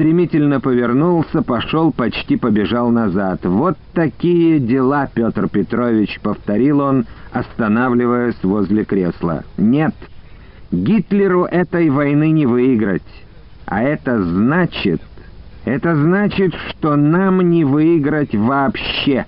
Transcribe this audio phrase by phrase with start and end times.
[0.00, 3.44] стремительно повернулся, пошел, почти побежал назад.
[3.44, 9.44] «Вот такие дела, Петр Петрович»,— повторил он, останавливаясь возле кресла.
[9.58, 9.94] «Нет,
[10.72, 13.02] Гитлеру этой войны не выиграть.
[13.66, 15.02] А это значит...
[15.66, 19.26] Это значит, что нам не выиграть вообще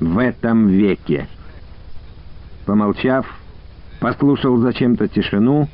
[0.00, 1.28] в этом веке».
[2.64, 3.26] Помолчав,
[4.00, 5.68] послушал зачем-то тишину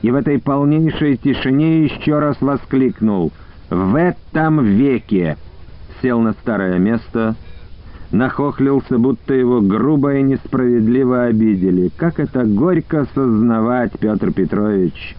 [0.00, 3.32] и в этой полнейшей тишине еще раз воскликнул
[3.70, 5.36] «В этом веке!»
[6.00, 7.34] Сел на старое место,
[8.12, 11.90] нахохлился, будто его грубо и несправедливо обидели.
[11.96, 15.16] Как это горько сознавать, Петр Петрович!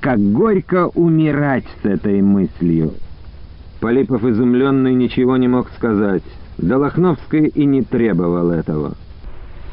[0.00, 2.92] Как горько умирать с этой мыслью!
[3.80, 6.24] Полипов изумленный ничего не мог сказать.
[6.58, 8.94] Долохновский и не требовал этого.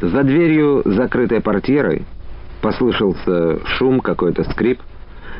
[0.01, 2.05] За дверью, закрытой портьерой,
[2.61, 4.79] послышался шум, какой-то скрип,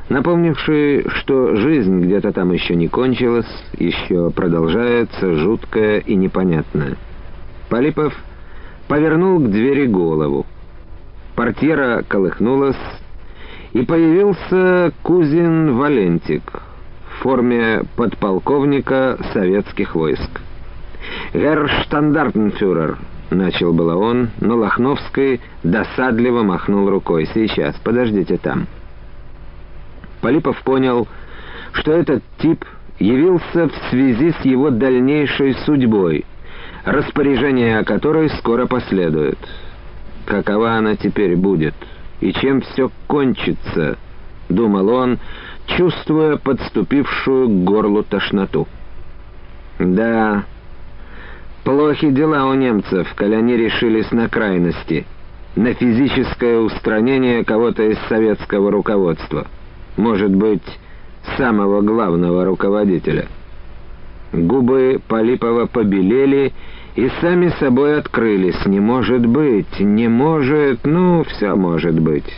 [0.10, 6.98] напомнивший, что жизнь где-то там еще не кончилась, еще продолжается, жуткая и непонятная.
[7.70, 8.14] Полипов
[8.88, 10.46] повернул к двери голову.
[11.36, 12.78] Портьера колыхнулась,
[13.74, 16.44] и появился кузин Валентик
[17.10, 20.42] в форме подполковника советских войск.
[21.34, 22.98] «Герр штандартенфюрер»,—
[23.32, 27.28] начал было он, но Лохновский досадливо махнул рукой.
[27.34, 28.68] «Сейчас, подождите там».
[30.26, 31.08] Полипов понял,
[31.74, 32.66] что этот тип
[32.98, 36.26] явился в связи с его дальнейшей судьбой,
[36.84, 39.38] распоряжение о которой скоро последует.
[40.26, 41.76] Какова она теперь будет,
[42.22, 44.00] и чем все кончится,—
[44.50, 45.20] думал он,
[45.78, 48.68] чувствуя подступившую к горлу тошноту.
[49.78, 50.46] «Да...»
[51.64, 55.06] Плохи дела у немцев, коли они решились на крайности,
[55.56, 59.46] на физическое устранение кого-то из советского руководства,
[59.98, 60.64] может быть,
[61.38, 63.28] самого главного руководителя.
[64.32, 66.54] Губы Полипова побелели
[66.96, 68.66] и сами собой открылись.
[68.66, 72.32] Не может быть, не может, ну, все может быть.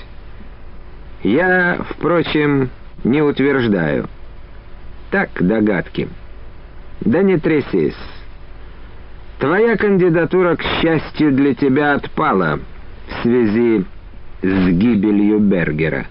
[1.23, 2.69] Я, впрочем,
[3.03, 4.07] не утверждаю.
[5.11, 6.07] Так, догадки.
[7.01, 7.95] Да не трясись.
[9.39, 12.59] Твоя кандидатура, к счастью для тебя, отпала
[13.07, 13.85] в связи
[14.41, 16.07] с гибелью Бергера.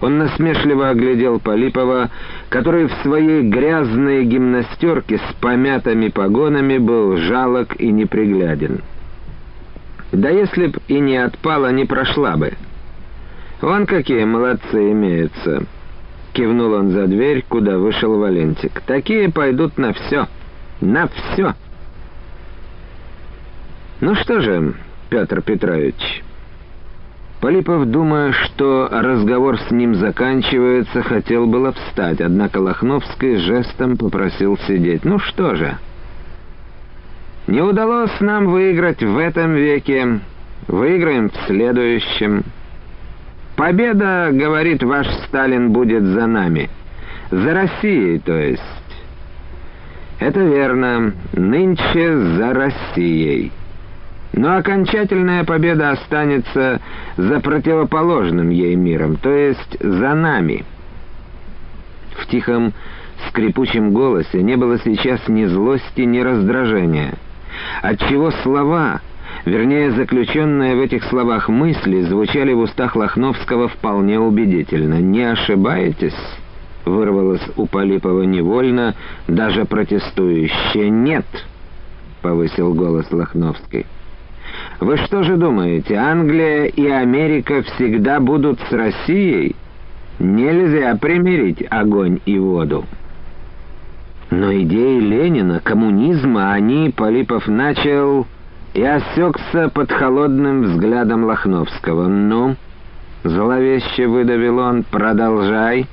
[0.00, 2.10] Он насмешливо оглядел Полипова,
[2.48, 8.80] который в своей грязной гимнастерке с помятыми погонами был жалок и непригляден.
[10.12, 12.54] Да если б и не отпала, не прошла бы.
[13.60, 15.64] Вон какие молодцы имеются.
[16.32, 18.80] Кивнул он за дверь, куда вышел Валентик.
[18.86, 20.28] Такие пойдут на все.
[20.80, 21.54] На все.
[24.00, 24.74] «Ну что же,
[25.10, 26.22] Петр Петрович...»
[27.40, 35.04] Полипов, думая, что разговор с ним заканчивается, хотел было встать, однако Лохновский жестом попросил сидеть.
[35.04, 35.78] «Ну что же...»
[37.46, 40.18] «Не удалось нам выиграть в этом веке,
[40.66, 42.42] выиграем в следующем...»
[43.56, 46.68] «Победа,— говорит ваш Сталин,— будет за нами.
[47.30, 48.62] За Россией, то есть».
[50.18, 51.12] «Это верно.
[51.32, 53.52] Нынче за Россией».
[54.38, 56.80] Но окончательная победа останется
[57.16, 60.64] за противоположным ей миром, то есть за нами.
[62.16, 62.72] В тихом,
[63.28, 67.14] скрипучем голосе не было сейчас ни злости, ни раздражения,
[67.82, 69.00] отчего слова,
[69.44, 75.00] вернее, заключенные в этих словах мысли, звучали в устах Лохновского вполне убедительно.
[75.00, 76.14] «Не ошибаетесь?»—
[76.84, 78.94] вырвалось у Полипова невольно,
[79.26, 80.90] даже протестующе.
[80.90, 81.26] «Нет!»—
[82.22, 83.84] повысил голос Лохновский.
[84.80, 89.56] Вы что же думаете, Англия и Америка всегда будут с Россией?
[90.20, 92.84] Нельзя примирить огонь и воду.
[94.30, 98.26] Но идеи Ленина, коммунизма, они, Полипов начал
[98.74, 102.06] и осекся под холодным взглядом Лохновского.
[102.06, 102.56] «Ну?»—
[103.24, 104.84] зловеще выдавил он.
[104.84, 105.86] «Продолжай».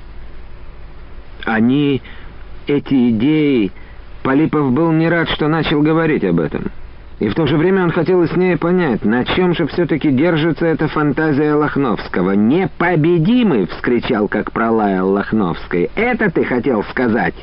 [1.44, 2.02] «Они,
[2.66, 3.72] эти идеи...»
[4.22, 6.70] Полипов был не рад, что начал говорить об этом.
[7.18, 10.86] И в то же время он хотел яснее понять, на чем же все-таки держится эта
[10.88, 12.32] фантазия Лохновского.
[12.32, 15.90] «Непобедимый!»— вскричал, как пролаял Лохновский.
[15.94, 17.34] «Это ты хотел сказать?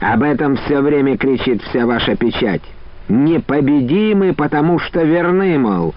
[0.00, 2.62] Об этом все время кричит вся ваша печать.
[3.08, 5.94] Непобедимый, потому что верны, мол».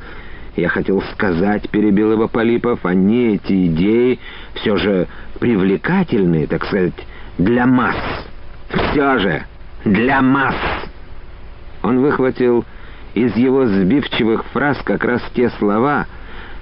[0.56, 4.20] Я хотел сказать, перебил его Полипов, они, эти идеи,
[4.56, 5.08] все же
[5.40, 6.94] привлекательные, так сказать,
[7.38, 7.96] для масс.
[8.70, 9.44] Все же
[9.86, 10.56] для масс.
[11.84, 12.66] Он выхватил
[13.14, 16.08] из его сбивчивых фраз как раз те слова,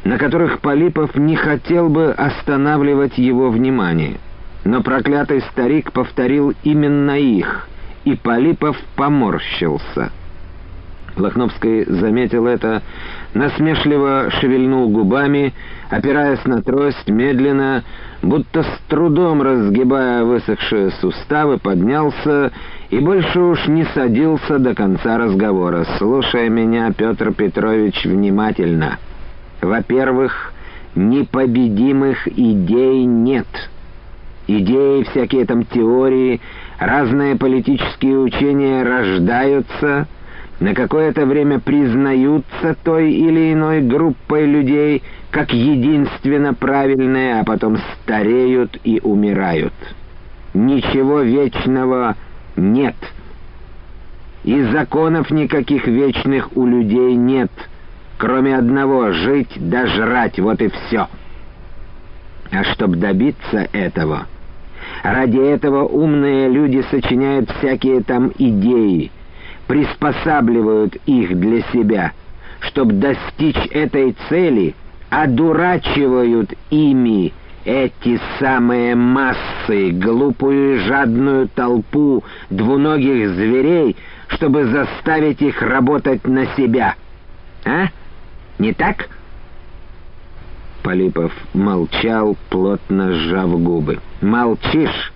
[0.04, 4.18] на которых Полипов не хотел бы останавливать его внимание.
[4.66, 7.68] но проклятый старик повторил именно их,
[8.04, 10.12] и Полипов поморщился.
[11.16, 12.82] Лохновский заметил это,
[13.34, 15.54] насмешливо шевельнул губами,
[15.90, 17.84] опираясь на трость, медленно,
[18.22, 22.52] будто с трудом разгибая высохшие суставы, поднялся
[22.90, 25.86] и больше уж не садился до конца разговора.
[25.98, 28.98] «Слушай меня, Петр Петрович, внимательно.
[29.62, 30.54] Во-первых,
[30.96, 33.48] непобедимых идей нет.
[34.48, 36.42] Идеи, всякие там теории,
[36.80, 40.08] разные политические учения рождаются,
[40.60, 48.80] на какое-то время признаются той или иной группой людей как единственно правильные, а потом стареют
[48.84, 49.74] и умирают.
[50.56, 52.16] Ничего вечного
[52.60, 52.96] нет.
[54.44, 57.52] И законов никаких вечных у людей нет—
[58.20, 61.08] Кроме одного— жить да жрать, вот и все.
[62.52, 64.28] А чтобы добиться этого,
[65.04, 69.10] ради этого умные люди сочиняют всякие там идеи,
[69.68, 72.12] приспосабливают их для себя.
[72.60, 74.76] Чтобы достичь этой цели,
[75.10, 77.32] одурачивают ими
[77.70, 83.96] эти самые массы, глупую и жадную толпу двуногих зверей,
[84.30, 86.96] чтобы заставить их работать на себя.
[87.66, 87.90] А?
[88.58, 89.10] Не так?»
[90.82, 94.00] Полипов молчал, плотно сжав губы.
[94.22, 95.14] «Молчишь?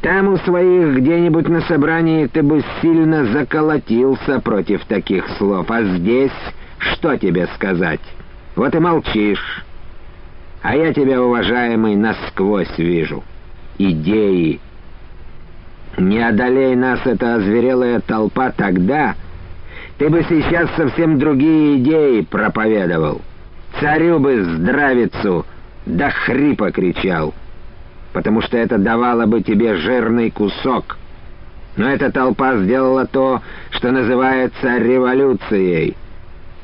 [0.00, 6.32] Там у своих где-нибудь на собрании ты бы сильно заколотился против таких слов, а здесь
[6.78, 8.00] что тебе сказать?
[8.56, 9.62] Вот и молчишь.
[10.62, 13.24] А я тебя, уважаемый, насквозь вижу.
[13.78, 14.60] Идеи.
[15.98, 19.16] Не одолей нас эта озверелая толпа тогда,
[19.98, 23.20] ты бы сейчас совсем другие идеи проповедовал.
[23.80, 25.44] Царю бы здравицу
[25.84, 27.34] до хрипа кричал,
[28.12, 30.96] потому что это давало бы тебе жирный кусок.
[31.76, 35.96] Но эта толпа сделала то, что называется революцией.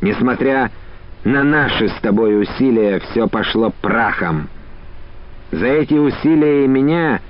[0.00, 0.70] Несмотря на
[1.42, 4.48] наши с тобой усилия, все пошло прахом.
[5.50, 7.20] За эти усилия и меня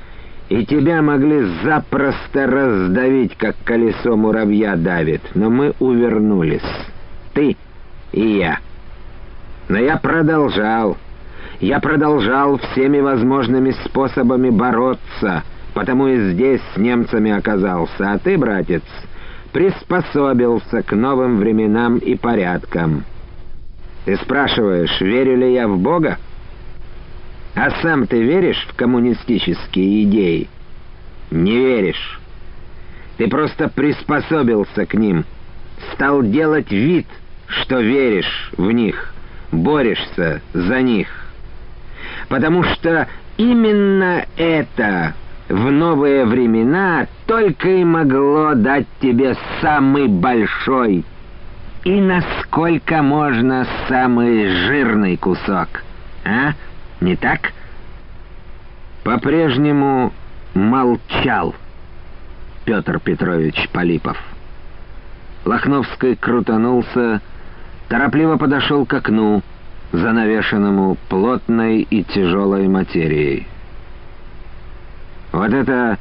[0.49, 6.63] и тебя могли запросто раздавить, как колесо муравья давит, но мы увернулись.
[7.35, 7.57] Ты
[8.13, 8.59] и я.
[9.69, 10.97] Но я продолжал.
[11.61, 15.43] Я продолжал всеми возможными способами бороться,
[15.75, 18.13] потому и здесь с немцами оказался.
[18.13, 18.85] А ты, братец,
[19.53, 23.05] приспособился к новым временам и порядкам.
[24.09, 26.17] Ты спрашиваешь, верю ли я в Бога?
[27.55, 30.49] А сам ты веришь в коммунистические идеи?
[31.31, 32.19] Не веришь.
[33.19, 35.27] Ты просто приспособился к ним,
[35.93, 37.05] стал делать вид,
[37.49, 39.13] что веришь в них,
[39.53, 41.09] борешься за них.
[42.31, 45.13] Потому что именно это
[45.51, 51.05] в новые времена только и могло дать тебе самый большой
[51.85, 55.83] и насколько можно самый жирный кусок,
[56.25, 56.53] а?
[57.01, 57.53] Не так?
[59.05, 60.13] По-прежнему
[60.55, 61.55] молчал
[62.65, 64.19] Петр Петрович Полипов.
[65.45, 67.23] Лохновский крутанулся,
[67.89, 69.43] торопливо подошел к окну,
[69.93, 73.47] занавешенному плотной и тяжелой материей.
[75.33, 75.97] «Вот это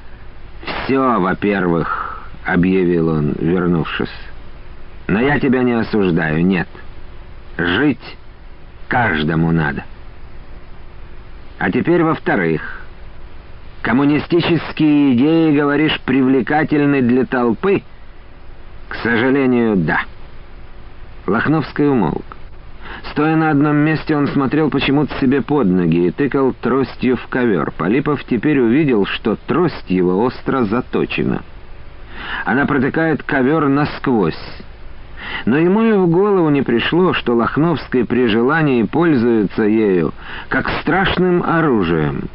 [0.66, 4.27] все, во-первых»,— объявил он, вернувшись.
[5.07, 6.68] «Но я тебя не осуждаю, нет.
[7.57, 8.18] Жить
[8.87, 9.83] каждому надо».
[11.59, 12.81] А теперь во-вторых,
[13.81, 17.81] коммунистические идеи, говоришь, привлекательны для толпы?
[18.90, 20.02] К сожалению, да.
[21.26, 22.26] Лохновский умолк.
[23.11, 27.71] Стоя на одном месте, он смотрел почему-то себе под ноги и тыкал тростью в ковер.
[27.71, 31.42] Полипов теперь увидел, что трость его остро заточена.
[32.45, 34.35] Она протыкает ковер насквозь.
[35.46, 40.14] Но ему и в голову не пришло, что Лохновский при желании пользуется ею,
[40.50, 42.30] как страшным оружием.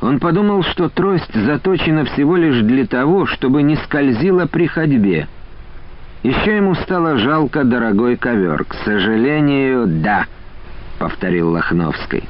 [0.00, 5.26] Он подумал, что трость заточена всего лишь для того, чтобы не скользила при ходьбе.
[6.22, 8.64] Еще ему стало жалко дорогой ковер.
[8.64, 10.26] «К сожалению, да»,—
[10.98, 12.24] повторил Лохновский.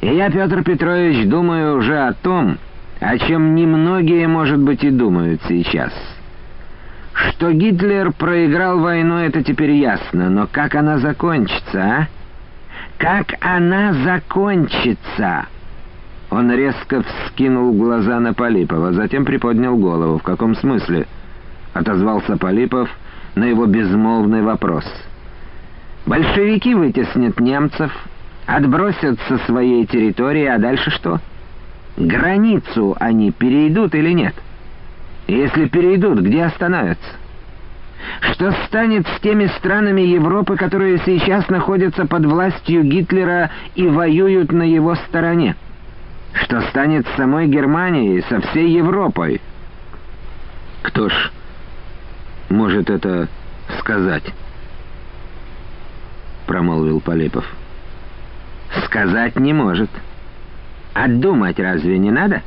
[0.00, 2.58] «И я, Петр Петрович, думаю уже о том,
[3.00, 5.92] о чем немногие, может быть, и думают сейчас».
[7.28, 12.08] Что Гитлер проиграл войну, это теперь ясно, но как она закончится, а?
[12.98, 15.46] Как она закончится?»
[16.30, 20.18] Он резко вскинул глаза на Полипова, затем приподнял голову.
[20.18, 21.06] «В каком смысле?»—
[21.74, 22.88] отозвался Полипов
[23.34, 24.84] на его безмолвный вопрос.
[26.06, 27.92] «Большевики вытеснят немцев,
[28.46, 31.20] отбросят со своей территории, а дальше что?
[31.96, 34.34] Границу они перейдут или нет?
[35.26, 37.08] Если перейдут, где остановятся?
[38.20, 44.62] Что станет с теми странами Европы, которые сейчас находятся под властью Гитлера и воюют на
[44.62, 45.56] его стороне?
[46.32, 49.40] Что станет с самой Германией, со всей Европой?
[50.82, 51.30] Кто ж
[52.48, 53.28] может это
[53.78, 54.24] сказать?
[56.46, 57.44] Промолвил Полипов.
[58.84, 59.90] Сказать не может.
[60.94, 62.42] А думать разве не надо?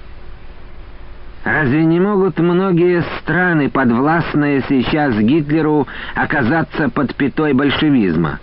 [1.43, 8.39] Разве не могут многие страны, подвластные сейчас Гитлеру, оказаться под пятой большевизма?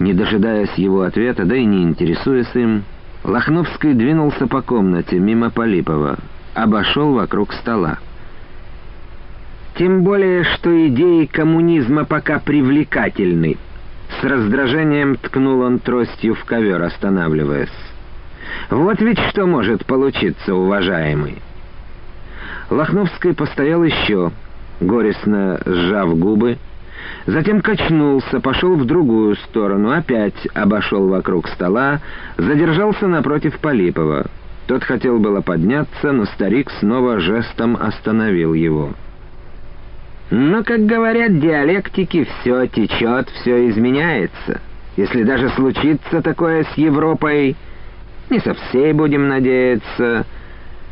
[0.00, 2.82] Не дожидаясь его ответа, да и не интересуясь им,
[3.22, 6.18] Лохновский двинулся по комнате мимо Полипова,
[6.54, 7.98] обошел вокруг стола.
[9.76, 13.56] Тем более, что идеи коммунизма пока привлекательны.
[14.20, 17.93] С раздражением ткнул он тростью в ковер, останавливаясь.
[18.70, 21.38] Вот ведь что может получиться, уважаемый.
[22.70, 24.32] Лохновский постоял еще,
[24.80, 26.58] горестно сжав губы,
[27.26, 32.00] затем качнулся, пошел в другую сторону, опять обошел вокруг стола,
[32.36, 34.26] задержался напротив Полипова.
[34.66, 38.94] Тот хотел было подняться, но старик снова жестом остановил его.
[40.30, 44.60] Но, как говорят диалектики, все течет, все изменяется.
[44.96, 47.56] Если даже случится такое с Европой,
[48.30, 50.26] не со всей будем надеяться,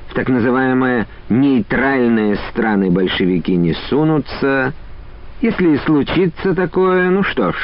[0.08, 4.74] в так называемые нейтральные страны большевики не сунутся.
[5.40, 7.56] Если и случится такое, ну что ж,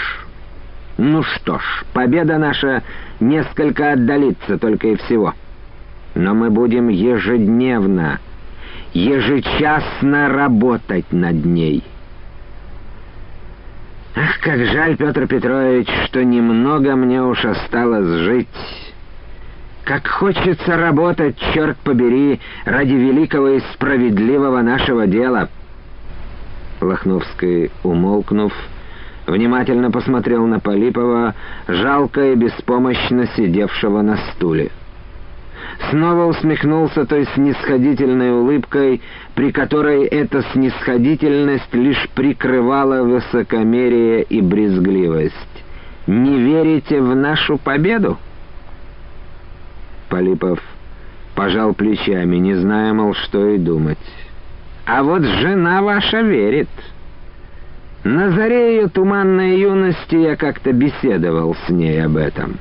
[0.97, 2.83] ну что ж, победа наша
[3.21, 5.35] несколько отдалится только и всего.
[6.15, 8.19] Но мы будем ежедневно
[8.93, 11.85] ежечасно работать над ней.
[14.17, 18.49] Ах, как жаль, Петр Петрович, что немного мне уж осталось жить.
[19.88, 25.49] Как хочется работать, черт побери, ради великого и справедливого нашего дела.
[26.83, 28.52] Лохновский, умолкнув,
[29.26, 31.35] внимательно посмотрел на Полипова,
[31.68, 34.71] жалко и беспомощно сидевшего на стуле
[35.90, 39.00] снова усмехнулся той снисходительной улыбкой,
[39.35, 45.35] при которой эта снисходительность лишь прикрывала высокомерие и брезгливость.
[46.07, 48.18] «Не верите в нашу победу?»
[50.09, 50.61] Полипов
[51.35, 53.99] пожал плечами, не зная, мол, что и думать.
[54.87, 56.69] «А вот жена ваша верит.
[58.05, 62.59] На заре ее туманной юности я как-то беседовал с ней об этом».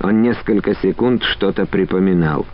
[0.00, 2.46] Он несколько секунд что-то припоминал.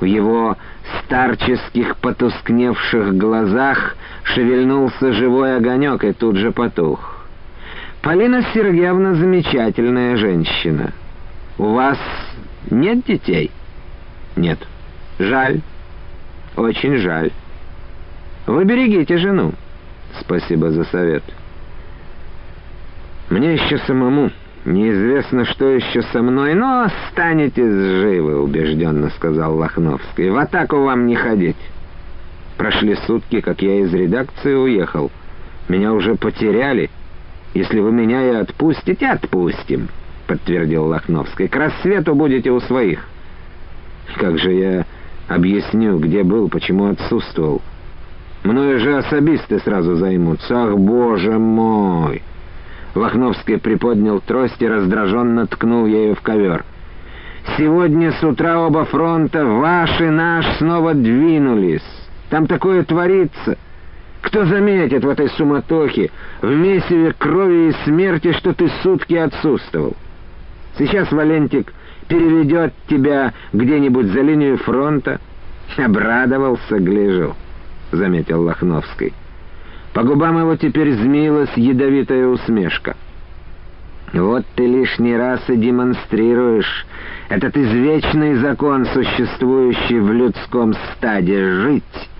[0.00, 0.56] В его
[1.04, 7.26] старческих потускневших глазах шевельнулся живой огонек и тут же потух.
[8.02, 10.92] «Полина Сергеевна замечательная женщина.
[11.58, 11.98] У вас
[12.70, 13.50] нет детей?»
[14.36, 14.58] «Нет».
[15.18, 15.60] «Жаль.
[16.56, 17.30] Очень жаль.
[18.46, 19.52] Вы берегите жену».
[20.20, 21.22] «Спасибо за совет».
[23.30, 24.30] «Мне еще самому...»
[24.64, 30.30] «Неизвестно, что еще со мной, но останетесь живы»,— убежденно сказал Лохновский.
[30.30, 31.56] «В атаку вам не ходить».
[32.56, 35.10] Прошли сутки, как я из редакции уехал.
[35.68, 36.88] Меня уже потеряли.
[37.52, 39.88] Если вы меня и отпустите, отпустим,—
[40.26, 41.48] подтвердил Лохновский.
[41.48, 43.06] К рассвету будете у своих.
[44.16, 44.84] Как же я
[45.28, 47.62] объясню, где был, почему отсутствовал?
[48.44, 50.64] Мною же особисты сразу займутся.
[50.64, 52.22] Ах, боже мой!
[52.94, 56.64] Лохновский приподнял трость и раздраженно ткнул ею в ковер.
[57.58, 61.82] «Сегодня с утра оба фронта, ваш и наш, снова двинулись.
[62.30, 63.58] Там такое творится.
[64.22, 69.94] Кто заметит в этой суматохе, в месиве крови и смерти, что ты сутки отсутствовал?
[70.78, 71.72] Сейчас Валентик
[72.08, 75.20] переведет тебя где-нибудь за линию фронта».
[75.76, 77.34] «Обрадовался, гляжу»,—
[77.92, 79.12] заметил Лохновский.
[79.92, 82.96] По губам его теперь змеилась ядовитая усмешка.
[84.12, 86.86] «Вот ты лишний раз и демонстрируешь
[87.28, 92.10] этот извечный закон, существующий в людском стаде— жить,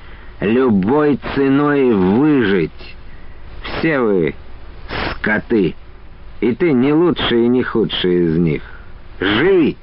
[0.40, 2.96] любой ценой выжить.
[3.62, 4.34] Все вы
[5.12, 5.74] скоты,
[6.40, 8.62] и ты не лучший и не худший из них.
[9.20, 9.76] Живи!»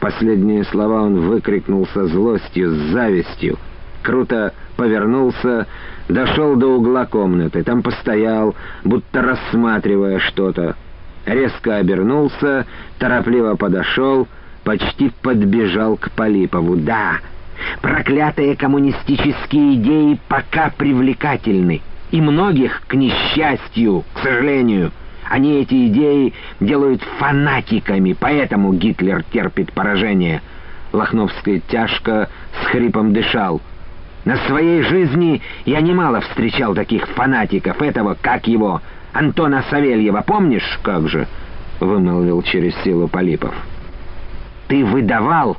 [0.00, 3.58] Последние слова он выкрикнул со злостью, с завистью.
[4.02, 5.66] Круто повернулся,
[6.08, 10.76] дошел до угла комнаты, там постоял, будто рассматривая что-то.
[11.26, 12.66] Резко обернулся,
[12.98, 14.26] торопливо подошел,
[14.64, 16.76] почти подбежал к Полипову.
[16.76, 17.18] «Да,
[17.82, 24.92] проклятые коммунистические идеи пока привлекательны, и многих, к несчастью, к сожалению,
[25.30, 30.42] Они эти идеи делают фанатиками, поэтому Гитлер терпит поражение.
[30.92, 32.28] Лохновский тяжко
[32.60, 33.60] с хрипом дышал.
[34.24, 38.82] На своей жизни я немало встречал таких фанатиков, этого, как его,
[39.12, 41.28] Антона Савельева, помнишь, как же?»—
[41.80, 43.54] вымолвил через силу Полипов.
[44.66, 45.58] «Ты выдавал,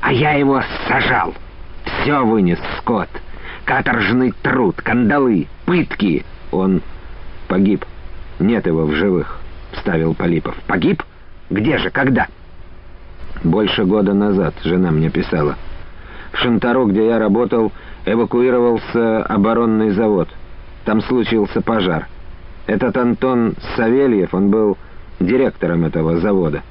[0.00, 1.34] а я его сажал.
[1.84, 3.10] Все вынес скот.
[3.66, 6.24] Каторжный труд, кандалы, пытки.
[6.52, 6.80] Он
[7.48, 7.84] погиб.
[8.38, 9.38] Нет его в живых»,—
[9.72, 10.56] вставил Полипов.
[10.66, 11.02] «Погиб?
[11.50, 12.26] Где же, когда?»
[13.42, 15.56] «Больше года назад жена мне писала».
[16.32, 17.70] В Шантару, где я работал,
[18.06, 20.28] эвакуировался оборонный завод.
[20.84, 22.08] Там случился пожар.
[22.66, 24.76] Этот Антон Савельев, он был
[25.20, 26.62] директором этого завода.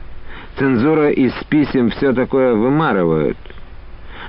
[0.57, 3.37] Цензура из писем все такое вымарывают.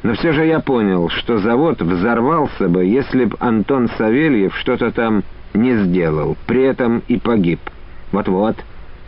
[0.02, 5.24] Но все же я понял, что завод взорвался бы, если б Антон Савельев что-то там
[5.54, 7.60] не сделал, при этом и погиб.
[8.12, 8.56] Вот-вот.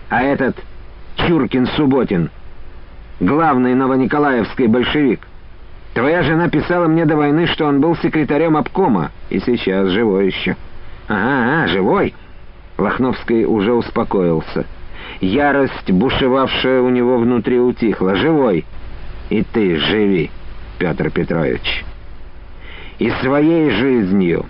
[0.08, 0.56] А этот
[1.16, 2.30] Чуркин-Субботин,
[3.20, 5.26] главный новониколаевский большевик—
[5.96, 10.54] Твоя жена писала мне до войны, что он был секретарем обкома, и сейчас живой еще».
[11.08, 12.14] «Ага, ага, живой!»
[12.76, 14.66] Лохновский уже успокоился.
[15.22, 18.14] Ярость, бушевавшая у него внутри, утихла.
[18.14, 18.66] «Живой!
[19.30, 20.30] И ты живи,
[20.78, 21.82] Петр Петрович!»
[22.98, 24.44] «И своей жизнью,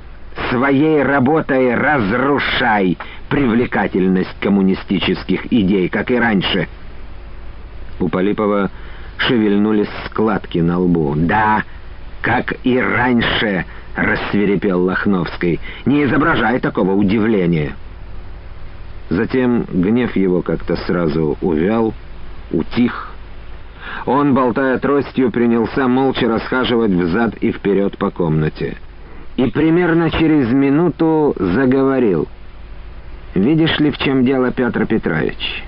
[0.51, 2.99] своей работой разрушай
[3.29, 6.69] привлекательность коммунистических идей, как и раньше!»
[7.99, 8.71] У Полипова
[9.19, 11.15] шевельнулись складки на лбу.
[11.17, 11.63] «Да,
[12.23, 13.65] как и раньше!»—
[13.97, 15.61] рассверепел Лохновский.
[15.87, 17.75] «Не изображай такого удивления!»
[19.09, 21.95] Затем гнев его как-то сразу увял,
[22.51, 23.13] утих.
[24.05, 28.77] Он, болтая тростью, принялся молча расхаживать взад и вперед по комнате.
[29.37, 32.29] И примерно через минуту заговорил.
[33.35, 35.65] «Видишь ли, в чем дело, Петр Петрович?»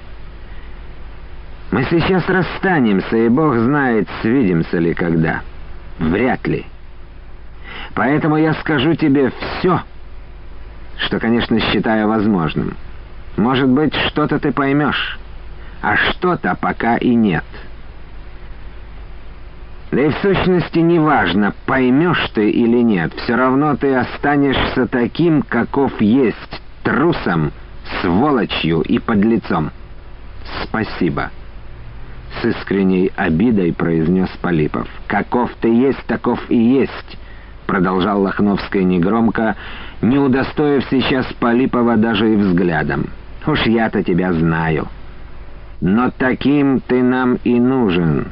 [1.71, 5.43] Мы сейчас расстанемся, и Бог знает, свидимся ли когда.
[5.99, 6.65] Вряд ли.
[7.95, 9.83] Поэтому я скажу тебе все,
[10.97, 12.75] что, конечно, считаю возможным.
[13.37, 15.19] Может быть, что-то ты поймешь,
[15.83, 17.45] а что-то пока и нет.
[19.91, 26.01] Да и в сущности неважно, поймешь ты или нет, все равно ты останешься таким, каков
[26.01, 27.53] есть, трусом,
[28.03, 29.71] сволочью и подлецом.
[30.65, 31.31] Спасибо
[32.41, 34.89] с искренней обидой произнес Полипов.
[35.07, 37.19] «Каков ты есть, таков и есть!»
[37.67, 39.57] Продолжал Лохновская негромко,
[40.01, 43.11] не удостоив сейчас Полипова даже и взглядом.
[43.47, 44.89] «Уж я-то тебя знаю.
[45.81, 48.29] Но таким ты нам и нужен.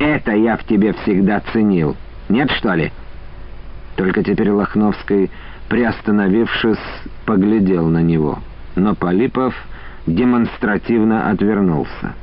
[0.00, 1.94] Это я в тебе всегда ценил.
[2.30, 2.90] Нет, что ли?»
[3.96, 5.30] Только теперь Лохновский,
[5.68, 6.78] приостановившись,
[7.26, 8.38] поглядел на него.
[8.76, 9.54] Но Полипов
[10.06, 12.14] демонстративно отвернулся.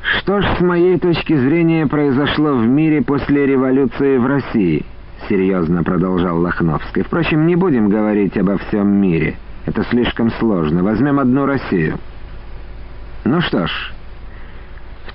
[0.00, 4.86] «Что ж, с моей точки зрения, произошло в мире после революции в России?»—
[5.28, 7.02] серьезно продолжал Лохновский.
[7.02, 9.36] «Впрочем, не будем говорить обо всем мире.
[9.66, 10.82] Это слишком сложно.
[10.82, 11.98] Возьмем одну Россию.
[13.24, 13.92] Ну что ж,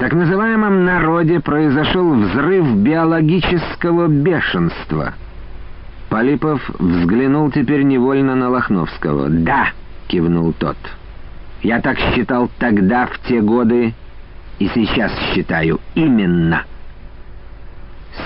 [0.01, 5.13] так называемом народе произошел взрыв биологического бешенства».
[6.09, 9.29] Полипов взглянул теперь невольно на Лохновского.
[9.29, 9.67] «Да!»—
[10.07, 10.75] кивнул тот.
[11.61, 13.93] «Я так считал тогда, в те годы,
[14.57, 16.63] и сейчас считаю именно.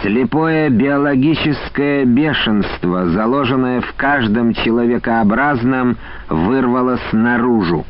[0.01, 5.97] Слепое биологическое бешенство, заложенное в каждом человекообразном,
[6.29, 7.85] вырвалось наружу.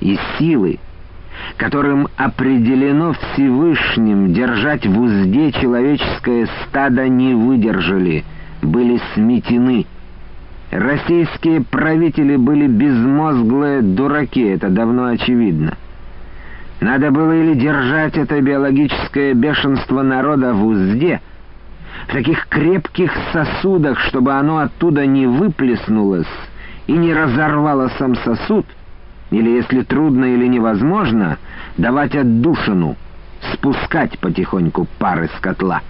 [0.00, 0.80] И силы,
[1.56, 8.24] которым определено Всевышним держать в узде человеческое стадо, не выдержали,
[8.62, 9.86] были сметены.
[10.70, 15.74] Российские правители были безмозглые дураки, это давно очевидно.
[16.80, 21.20] Надо было или держать это биологическое бешенство народа в узде,
[22.08, 26.26] в таких крепких сосудах, чтобы оно оттуда не выплеснулось
[26.86, 28.66] и не разорвало сам сосуд,
[29.34, 31.38] или, если трудно или невозможно,
[31.76, 32.96] давать отдушину,
[33.52, 35.82] спускать потихоньку пары с котла.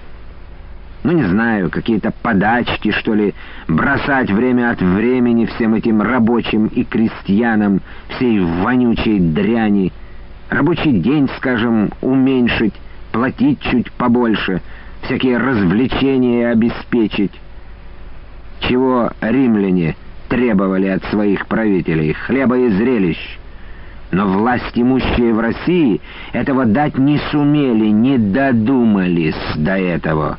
[1.03, 3.35] Ну, не знаю, какие-то подачки, что ли,
[3.69, 9.93] бросать время от времени всем этим рабочим и крестьянам, всей вонючей дряни—
[10.51, 12.75] Рабочий день, скажем, уменьшить,
[13.13, 14.61] платить чуть побольше,
[15.03, 17.33] всякие развлечения обеспечить.
[18.61, 19.97] Чего римляне
[20.35, 22.13] требовали от своих правителей?
[22.13, 23.39] Хлеба и зрелищ.
[24.11, 26.01] Но власть имущие в России
[26.33, 30.39] этого дать не сумели, не додумались до этого.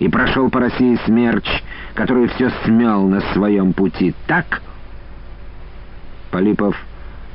[0.00, 1.46] И прошел по России смерч,
[1.94, 4.12] который все смел на своем пути.
[4.26, 4.60] Так?
[6.32, 6.76] Полипов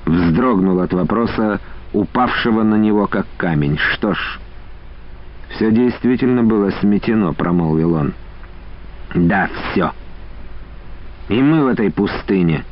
[0.05, 1.61] вздрогнул от вопроса,
[1.93, 3.77] упавшего на него как камень.
[3.77, 4.39] «Что ж,
[5.51, 8.13] все действительно было сметено»,— промолвил он.
[9.15, 9.93] «Да, все.
[11.29, 12.63] И мы в этой пустыне,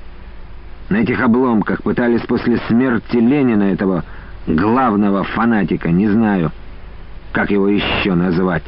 [0.89, 4.05] на этих обломках, пытались после смерти Ленина, этого
[4.47, 6.51] главного фанатика, не знаю,
[7.31, 8.63] как его еще назвать.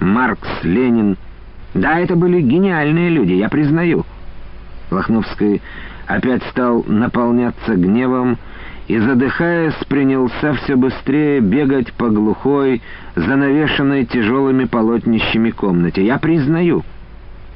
[0.00, 1.16] Маркс, Ленин.
[1.74, 4.04] Да, это были гениальные люди, я признаю».
[4.90, 5.62] Лохновский
[6.08, 8.38] опять стал наполняться гневом
[8.88, 12.82] и, задыхаясь, принялся все быстрее бегать по глухой,
[13.14, 16.04] занавешенной тяжелыми полотнищами комнате.
[16.04, 16.82] Я признаю,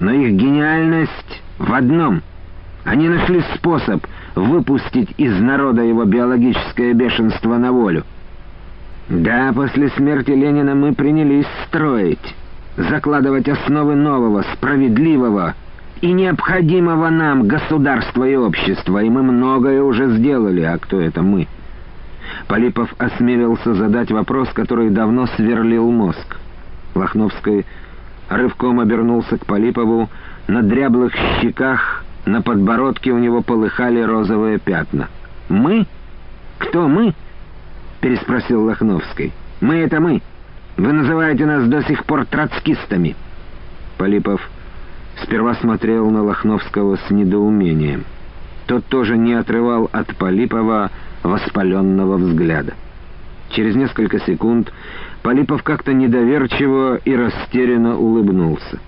[0.01, 2.23] но их гениальность в одном.
[2.85, 4.05] Они нашли способ
[4.35, 8.05] выпустить из народа его биологическое бешенство на волю.
[9.09, 12.35] Да, после смерти Ленина мы принялись строить,
[12.77, 15.55] закладывать основы нового, справедливого,
[16.01, 21.47] и необходимого нам государства и общества, и мы многое уже сделали, а кто это мы?
[22.47, 26.39] Полипов осмелился задать вопрос, который давно сверлил мозг.
[26.95, 27.65] Лохновский
[28.29, 30.09] рывком обернулся к Полипову,
[30.47, 35.09] на дряблых щеках, на подбородке у него полыхали розовые пятна.
[35.49, 35.87] «Мы?
[36.59, 37.15] Кто мы?»—
[38.01, 39.33] переспросил Лохновский.
[39.61, 40.23] «Мы— это мы.
[40.77, 43.17] Вы называете нас до сих пор троцкистами».
[43.99, 44.41] Полипов
[45.23, 48.05] сперва смотрел на Лохновского с недоумением.
[48.67, 50.91] Тот тоже не отрывал от Полипова
[51.23, 52.75] воспаленного взгляда.
[53.51, 54.73] Через несколько секунд
[55.23, 58.79] Полипов как-то недоверчиво и растерянно улыбнулся.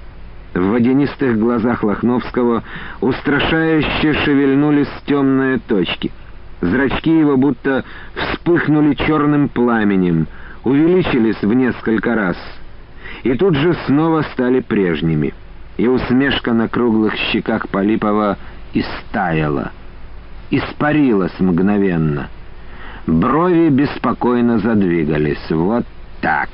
[0.55, 2.63] В водянистых глазах Лохновского
[3.01, 6.13] устрашающе шевельнулись темные точки.
[6.61, 10.27] Зрачки его будто вспыхнули черным пламенем,
[10.65, 12.37] увеличились в несколько раз
[13.23, 15.35] и тут же снова стали прежними—
[15.77, 18.39] и усмешка на круглых щеках Полипова
[18.73, 19.73] истаяла,
[20.51, 22.29] испарилась мгновенно.
[23.07, 25.51] Брови беспокойно задвигались.
[25.51, 25.85] «Вот
[26.21, 26.49] так!»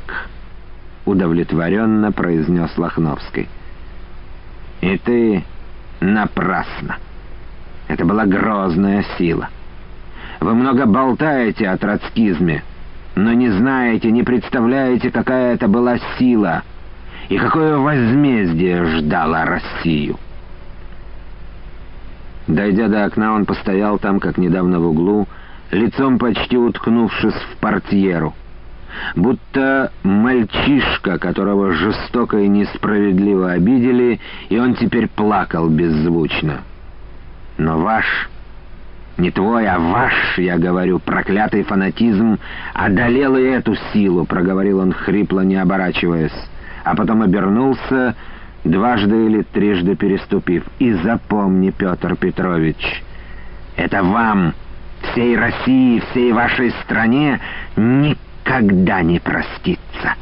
[1.05, 3.49] —удовлетворенно произнес Лохновский.
[4.81, 5.45] «И ты
[6.01, 6.97] напрасно.
[7.89, 9.49] Это была грозная сила.
[10.41, 12.63] Вы много болтаете о троцкизме,
[13.15, 16.63] но не знаете, не представляете, какая это была сила—
[17.29, 20.19] и какое возмездие ждало Россию.
[22.47, 25.27] Дойдя до окна, он постоял там, как недавно в углу,
[25.73, 28.35] лицом почти уткнувшись в портьеру.
[29.17, 36.61] Будто мальчишка, которого жестоко и несправедливо обидели, и он теперь плакал беззвучно.
[37.59, 38.05] Но ваш,
[39.17, 42.39] не твой, а ваш, я говорю, проклятый фанатизм
[42.75, 46.49] одолел и эту силу, проговорил он хрипло, не оборачиваясь
[46.85, 48.15] а потом обернулся,
[48.65, 50.65] дважды или трижды переступив.
[50.79, 53.03] «И запомни, Петр Петрович,
[53.77, 54.55] это вам,
[55.03, 57.41] всей России, всей вашей стране
[57.77, 60.15] никогда не простится».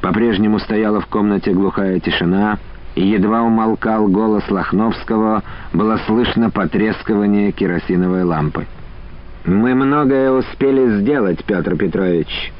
[0.00, 2.58] По-прежнему стояла в комнате глухая тишина,
[2.94, 5.42] и едва умолкал голос Лохновского,
[5.72, 8.66] было слышно потрескивание керосиновой лампы.
[9.46, 12.52] «Мы многое успели сделать, Петр Петрович».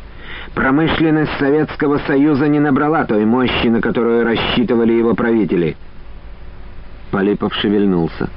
[0.55, 5.77] Промышленность Советского Союза не набрала той мощи, на которую рассчитывали его правители.
[7.11, 8.29] Полипов шевельнулся.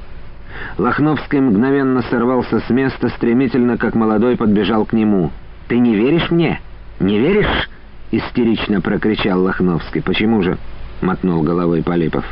[0.78, 5.32] Лохновский мгновенно сорвался с места, стремительно, как молодой, подбежал к нему.
[5.68, 6.60] «Ты не веришь мне?
[7.00, 7.70] Не веришь?»—
[8.12, 10.02] истерично прокричал Лохновский.
[10.02, 10.58] «Почему же?»—
[11.02, 12.26] мотнул головой Полипов.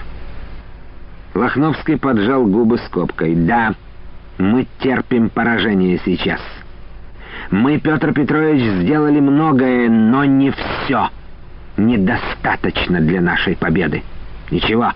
[1.33, 3.36] Лохновский поджал губы скобкой.
[3.36, 3.73] «Да,
[4.38, 6.41] мы терпим поражение сейчас».
[7.49, 11.09] Мы, Петр Петрович, сделали многое, но не все.
[11.77, 14.03] Недостаточно для нашей победы.
[14.51, 14.91] Ничего.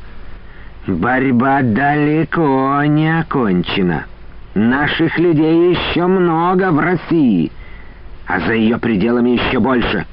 [0.88, 4.06] Борьба далеко не окончена.
[4.56, 7.52] Наших людей еще много в России,
[8.26, 10.06] а за ее пределами еще больше.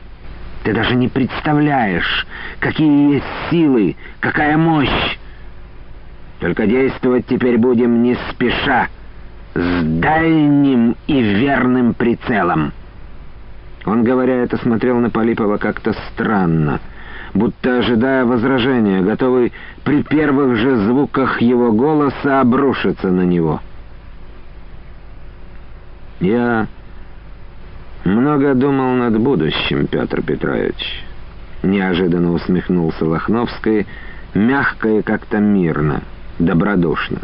[0.65, 2.27] Ты даже не представляешь,
[2.59, 5.19] какие есть силы, какая мощь.
[6.41, 8.89] Только действовать теперь будем не спеша,
[9.55, 12.73] с дальним и верным прицелом.
[13.87, 16.81] Он, говоря это, смотрел на Полипова как-то странно,
[17.35, 19.53] будто ожидая возражения, готовый
[19.85, 23.61] при первых же звуках его голоса обрушиться на него.
[26.21, 26.69] «Я
[28.05, 31.05] много думал над будущим, Петр Петрович»,—
[31.63, 33.87] неожиданно усмехнулся Лохновский,
[34.35, 36.03] мягко и как-то мирно,
[36.39, 37.19] добродушно.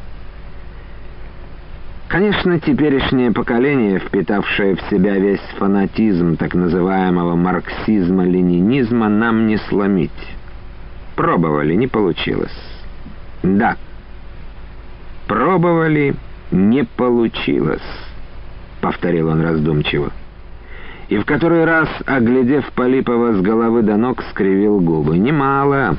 [2.10, 10.10] Конечно, теперешнее поколение, впитавшее в себя весь фанатизм так называемого марксизма-ленинизма, нам не сломить.
[11.14, 12.50] Пробовали, не получилось.
[13.44, 13.76] Да,
[15.28, 16.16] Пробовали,
[16.50, 17.80] не получилось,
[18.80, 20.10] повторил он раздумчиво.
[21.10, 25.16] И в который раз, оглядев Полипова с головы до ног, скривил губы.
[25.16, 25.96] Немало,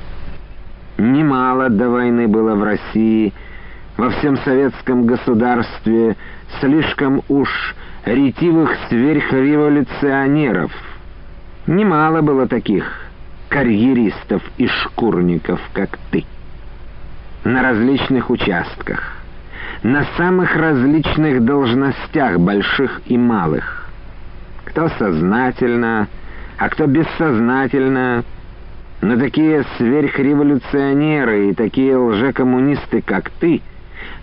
[0.98, 3.32] немало до войны было в России,
[4.02, 6.16] во всем советском государстве,
[6.60, 10.72] слишком уж ретивых сверхреволюционеров.
[11.68, 12.84] Немало было таких
[13.48, 16.26] карьеристов и шкурников, как ты.
[17.44, 19.18] На различных участках,
[19.84, 23.88] на самых различных должностях, больших и малых.
[24.66, 26.08] Кто сознательно,
[26.58, 28.24] а кто бессознательно.
[29.02, 33.62] Но такие сверхреволюционеры и такие лжекоммунисты, как ты,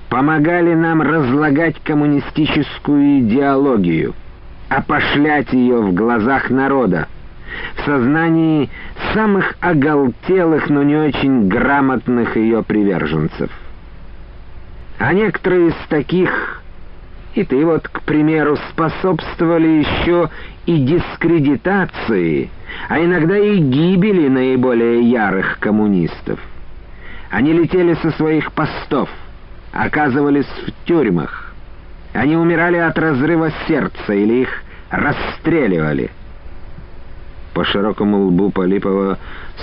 [0.09, 4.15] помогали нам разлагать коммунистическую идеологию,
[4.69, 7.09] опошлять ее в глазах народа,
[7.77, 8.71] в сознании
[9.15, 13.51] самых оголтелых, но не очень грамотных ее приверженцев.
[14.99, 16.63] А некоторые из таких,
[17.35, 20.31] и ты вот, к примеру, способствовали еще
[20.67, 22.51] и дискредитации,
[22.89, 26.41] а иногда и гибели наиболее ярых коммунистов.
[27.31, 29.09] Они летели со своих постов,
[29.79, 31.53] оказывались в тюрьмах.
[32.13, 34.49] Они умирали от разрыва сердца или их
[34.91, 36.11] расстреливали.
[37.55, 39.19] По широкому лбу Полипова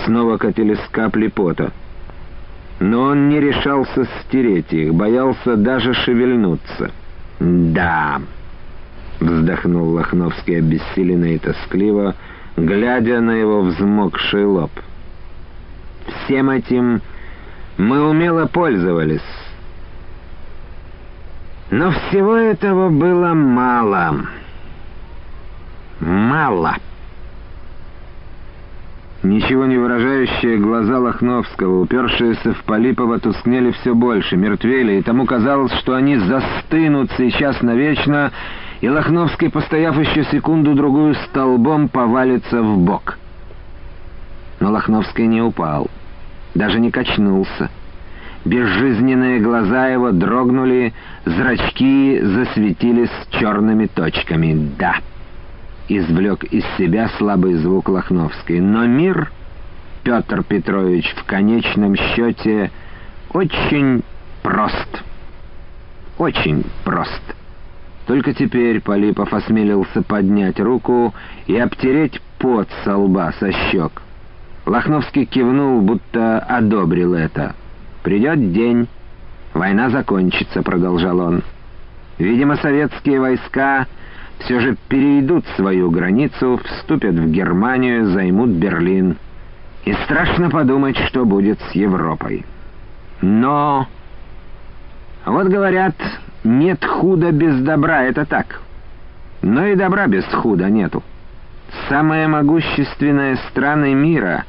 [0.06, 1.71] снова катились капли пота.
[2.80, 6.91] Но он не решался стереть их, боялся даже шевельнуться.
[7.39, 8.21] «Да»,—
[9.19, 12.15] вздохнул Лохновский обессиленно и тоскливо,
[12.56, 14.71] глядя на его взмокший лоб.
[16.08, 17.01] «Всем этим
[17.78, 19.45] мы умело пользовались».
[21.71, 24.28] Но всего этого было мало.
[25.99, 26.75] Мало.
[29.23, 35.73] Ничего не выражающие глаза Лохновского, упершиеся в Полипова, тускнели все больше, мертвели, и тому казалось,
[35.80, 38.32] что они застынут сейчас навечно,
[38.82, 43.17] и Лохновский, постояв еще секунду-другую столбом, повалится в бок.
[44.60, 45.89] Но Лохновский не упал,
[46.54, 47.71] даже не качнулся.
[48.46, 50.94] Безжизненные глаза его дрогнули,
[51.26, 54.70] зрачки засветились черными точками.
[54.78, 54.98] «Да!»—
[55.90, 58.60] извлек из себя слабый звук Лохновский.
[58.60, 59.32] «Но мир,
[60.04, 62.70] Петр Петрович, в конечном счете
[63.34, 64.04] очень
[64.44, 65.04] прост.
[66.20, 67.24] Очень прост».
[68.06, 71.16] Только теперь Полипов осмелился поднять руку
[71.48, 74.04] и обтереть пот со лба, со щек.
[74.68, 77.56] Лохновский кивнул, будто одобрил это.
[78.06, 78.88] «Придет день,
[79.56, 81.41] война закончится»,— продолжал он.
[82.20, 83.88] «Видимо, советские войска
[84.41, 89.18] все же перейдут свою границу, вступят в Германию, займут Берлин.
[89.86, 92.46] И страшно подумать, что будет с Европой.
[93.22, 93.88] Но...
[95.26, 95.96] Вот говорят,
[96.44, 98.62] нет худа без добра, это так.
[99.41, 101.02] Но и добра без худа нету.
[101.89, 104.44] Самые могущественные страны мира,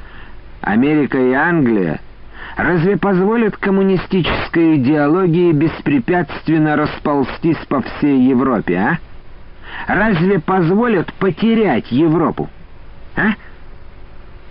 [0.60, 2.00] Америка и Англия,
[2.56, 8.98] Разве позволят коммунистической идеологии беспрепятственно расползтись по всей Европе, а?
[9.86, 12.48] Разве позволят потерять Европу,
[13.14, 13.34] а?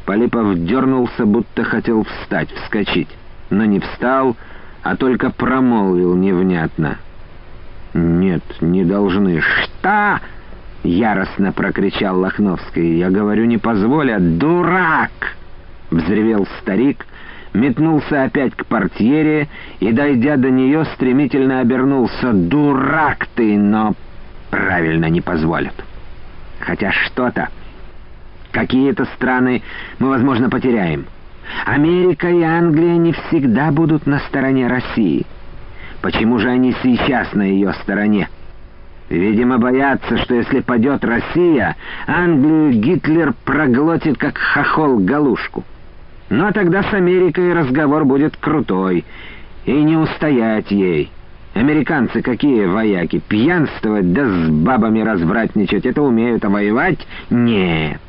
[0.06, 3.10] Полипов дернулся, будто хотел встать, вскочить,
[3.50, 4.38] но не встал,
[4.84, 7.00] а только промолвил невнятно.
[7.96, 9.42] «Нет, не должны».
[9.42, 10.20] «Что?»—
[10.84, 12.98] яростно прокричал Лохновский.
[12.98, 14.38] «Я говорю, не позволят.
[14.38, 15.38] Дурак!»—
[15.90, 17.06] взревел старик,
[17.56, 19.48] метнулся опять к портьере
[19.80, 22.34] и, дойдя до нее, стремительно обернулся.
[22.34, 23.96] «Дурак ты, но
[24.50, 25.74] правильно не позволят.
[26.60, 27.50] Хотя что-то,
[28.52, 29.64] какие-то страны
[30.00, 31.06] мы, возможно, потеряем.
[31.66, 35.26] Америка и Англия не всегда будут на стороне России.
[36.02, 38.30] Почему же они сейчас на ее стороне?»
[39.08, 41.76] Видимо, боятся, что если падет Россия,
[42.08, 45.64] Англию Гитлер проглотит, как хохол галушку.
[46.30, 49.06] Но тогда с Америкой разговор будет крутой,
[49.66, 51.12] и не устоять ей.
[51.54, 58.02] Американцы какие вояки, пьянствовать да с бабами развратничать, это умеют, а воевать— нет.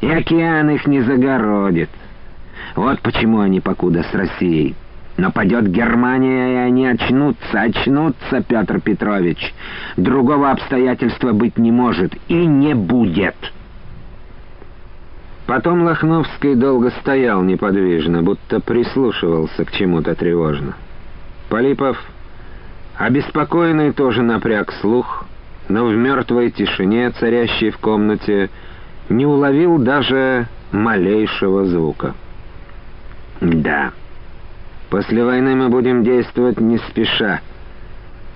[0.00, 1.90] И океан их не загородит.
[2.76, 4.74] Вот почему они покуда с Россией.
[5.16, 9.52] Но падет Германия, и они очнутся, очнутся, Петр Петрович.
[9.96, 13.34] Другого обстоятельства быть не может и не будет».
[15.48, 20.74] Потом Лохновский долго стоял неподвижно, будто прислушивался к чему-то тревожно.
[21.48, 21.96] Полипов,
[22.98, 25.24] обеспокоенный, тоже напряг слух,
[25.70, 28.50] но в мертвой тишине, царящей в комнате,
[29.08, 32.12] не уловил даже малейшего звука.
[33.40, 33.92] «Да,
[34.90, 37.40] после войны мы будем действовать не спеша»,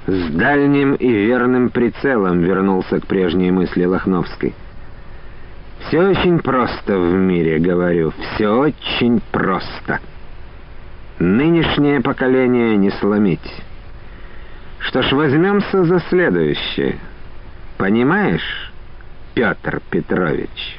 [0.07, 4.55] С дальним и верным прицелом вернулся к прежней мысли Лохновской.
[5.87, 10.01] «Все очень просто в мире, говорю, все очень просто.
[11.18, 13.62] Нынешнее поколение не сломить.
[14.79, 16.99] Что ж, возьмемся за следующее.
[17.79, 18.73] Понимаешь,
[19.35, 20.79] Петр Петрович?»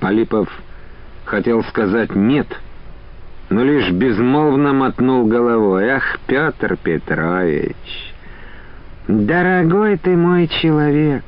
[0.00, 0.48] Полипов
[1.24, 2.46] хотел сказать «нет»,
[3.50, 5.90] но лишь безмолвно мотнул головой.
[5.90, 7.76] «Ах, Петр Петрович,
[9.06, 11.24] дорогой ты мой человек!»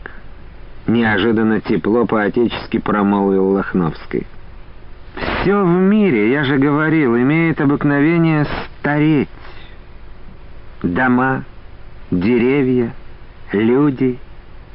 [0.90, 4.26] Неожиданно тепло по-отечески промолвил Лохновский.
[5.14, 8.44] «Все в мире, я же говорил, имеет обыкновение
[8.81, 9.29] стареть.
[10.83, 11.44] Дома,
[12.11, 12.92] деревья,
[13.53, 14.18] люди.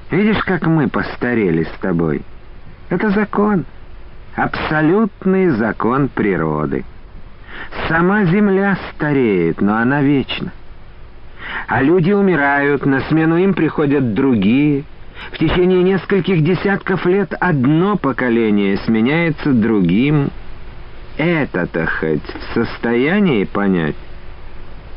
[0.10, 2.22] Видишь, как мы постарели с тобой?
[2.90, 3.66] Это закон,
[4.38, 6.86] абсолютный закон природы».
[7.90, 10.54] Сама земля стареет, но она вечна.
[11.68, 14.86] А люди умирают, на смену им приходят другие.
[15.32, 20.30] В течение нескольких десятков лет одно поколение сменяется другим.
[21.18, 23.96] Это-то хоть в состоянии понять?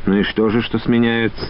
[0.07, 1.49] Ну и что же, что сменяются?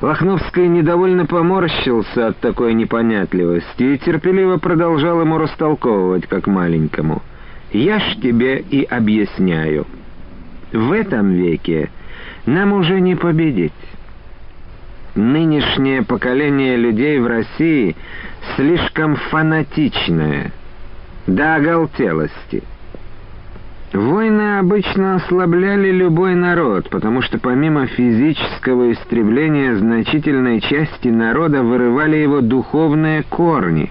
[0.00, 7.22] Лохновский недовольно поморщился от такой непонятливости и терпеливо продолжал ему растолковывать, как маленькому.
[7.72, 9.86] «Я ж тебе и объясняю».
[10.72, 11.90] В этом веке
[12.46, 13.72] нам уже не победить.
[15.16, 17.96] Нынешнее поколение людей в России
[18.54, 20.52] слишком фанатичное,
[21.26, 22.62] до оголтелости.
[23.92, 32.40] Войны обычно ослабляли любой народ, потому что помимо физического истребления значительной части народа вырывали его
[32.40, 33.90] духовные корни,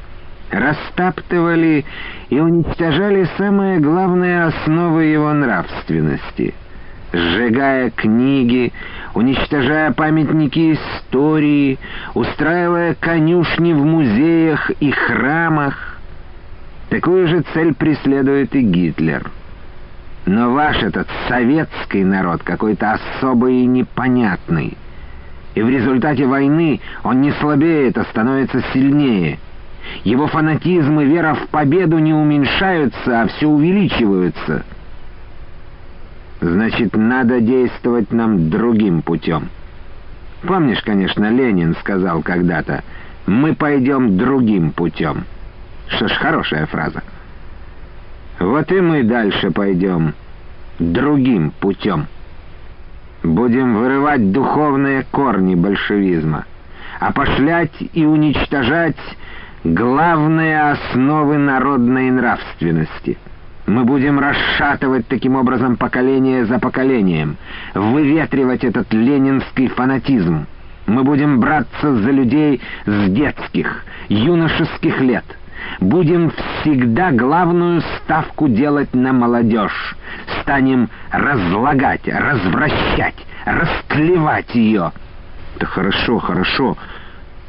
[0.51, 1.83] растаптывали
[2.29, 6.53] и уничтожали самые главные основы его нравственности—
[7.11, 8.71] сжигая книги,
[9.13, 11.79] уничтожая памятники истории,
[12.13, 15.99] устраивая конюшни в музеях и храмах.
[16.89, 19.29] Такую же цель преследует и Гитлер.
[20.25, 24.77] Но ваш этот советский народ какой-то особый и непонятный.
[25.55, 29.39] И в результате войны он не слабеет, а становится сильнее.
[30.03, 34.63] Его фанатизм и вера в победу не уменьшаются, а все увеличиваются—
[36.41, 39.49] Значит, надо действовать нам другим путем.
[40.43, 42.83] Помнишь, конечно, Ленин сказал когда-то,
[43.25, 45.25] мы пойдем другим путем.
[45.89, 47.03] Что ж, хорошая фраза.
[48.39, 50.13] Вот и мы дальше пойдем
[50.79, 52.07] другим путем.
[53.21, 56.45] Будем вырывать духовные корни большевизма,
[57.01, 58.95] опошлять и уничтожать
[59.65, 63.17] главные основы народной нравственности—
[63.69, 67.37] мы будем расшатывать таким образом поколение за поколением,
[67.75, 70.47] выветривать этот ленинский фанатизм.
[70.87, 75.23] Мы будем браться за людей с детских, юношеских лет.
[75.79, 79.95] Будем всегда главную ставку делать на молодежь.
[80.41, 84.91] Станем разлагать, развращать, расклевать ее.
[85.59, 86.75] Да хорошо, хорошо,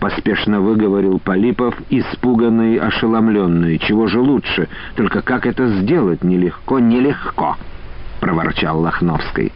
[0.01, 3.79] поспешно выговорил Полипов, испуганный, ошеломленный.
[3.79, 4.69] «Чего же лучше?
[4.97, 6.25] Только как это сделать?
[6.25, 7.57] Нелегко, нелегко!»—
[8.21, 9.53] проворчал Лохновский.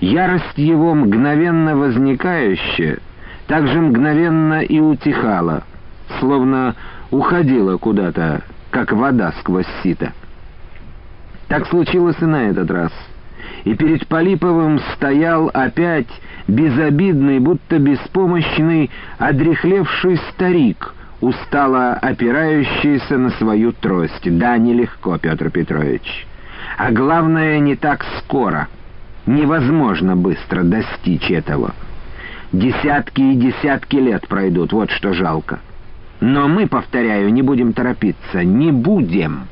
[0.00, 2.98] Ярость его, мгновенно возникающая,
[3.46, 5.64] также мгновенно и утихала,
[6.18, 6.74] словно
[7.10, 10.12] уходила куда-то, как вода сквозь сито.
[11.48, 12.92] Так случилось и на этот раз—
[13.68, 16.08] и перед Полиповым стоял опять
[16.46, 24.38] безобидный, будто беспомощный, одрехлевший старик, устало опирающийся на свою трость.
[24.38, 26.26] Да, нелегко, Петр Петрович.
[26.78, 28.68] А главное, не так скоро.
[29.26, 31.74] Невозможно быстро достичь этого.
[32.52, 35.58] Десятки и десятки лет пройдут, вот что жалко.
[36.20, 39.42] Но мы, повторяю, не будем торопиться, не будем.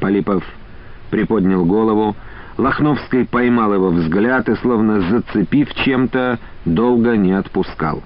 [0.00, 0.42] Полипов
[1.10, 2.16] приподнял голову,
[2.58, 8.02] Лохновский поймал его взгляд и, словно зацепив чем-то, долго не отпускал.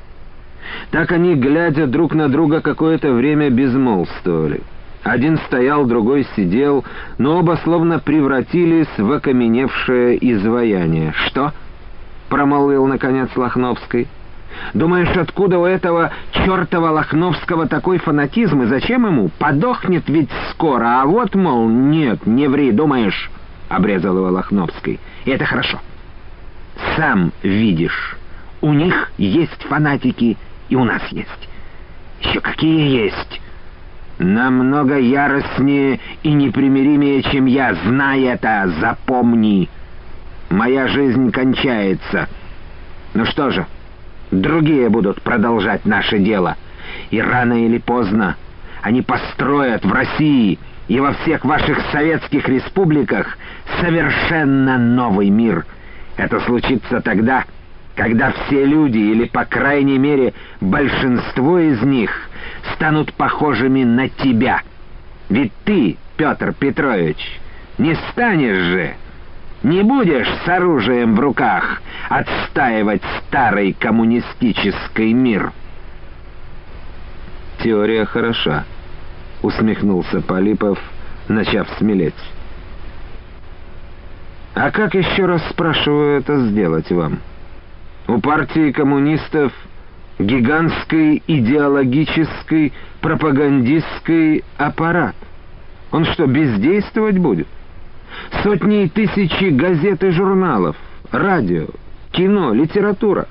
[0.90, 4.62] Так они, глядя друг на друга, какое-то время безмолвствовали.
[5.02, 6.84] Один стоял, другой сидел,
[7.16, 11.12] но оба словно превратились в окаменевшее изваяние.
[11.26, 11.52] «Что?»—
[12.28, 14.08] промолвил, наконец, Лохновский.
[14.74, 19.30] «Думаешь, откуда у этого чертова Лохновского такой фанатизм, и зачем ему?
[19.38, 23.30] Подохнет ведь скоро, а вот, мол, нет, не ври, думаешь...»
[23.70, 25.00] обрезал его Лохновский.
[25.24, 25.78] И это хорошо.
[26.96, 28.16] Сам видишь,
[28.60, 30.36] у них есть фанатики,
[30.68, 31.48] и у нас есть.
[32.20, 33.40] Еще какие есть?
[34.18, 37.74] Намного яростнее и непримиримее, чем я.
[37.74, 39.70] Знай это, запомни.
[40.50, 42.28] Моя жизнь кончается.
[43.14, 43.66] Ну что же,
[44.32, 46.56] другие будут продолжать наше дело,
[47.10, 48.36] и рано или поздно
[48.82, 50.58] они построят в России
[50.88, 53.38] и во всех ваших советских республиках
[53.80, 55.64] совершенно новый мир.
[56.16, 57.44] Это случится тогда,
[57.94, 62.10] когда все люди, или по крайней мере большинство из них,
[62.74, 64.62] станут похожими на тебя.
[65.28, 67.40] Ведь ты, Петр Петрович,
[67.78, 68.94] не станешь же,
[69.62, 75.52] не будешь с оружием в руках отстаивать старый коммунистический мир.
[77.62, 78.64] Теория хороша,
[79.42, 80.78] усмехнулся Полипов,
[81.28, 82.14] начав смелеть.
[84.54, 87.18] А как еще раз спрашиваю это сделать вам?
[88.08, 89.52] У партии коммунистов
[90.18, 95.14] гигантский идеологический пропагандистский аппарат.
[95.92, 97.46] Он что, бездействовать будет?
[98.42, 100.76] Сотни и тысячи газет и журналов,
[101.12, 101.66] радио,
[102.12, 103.28] кино, литература.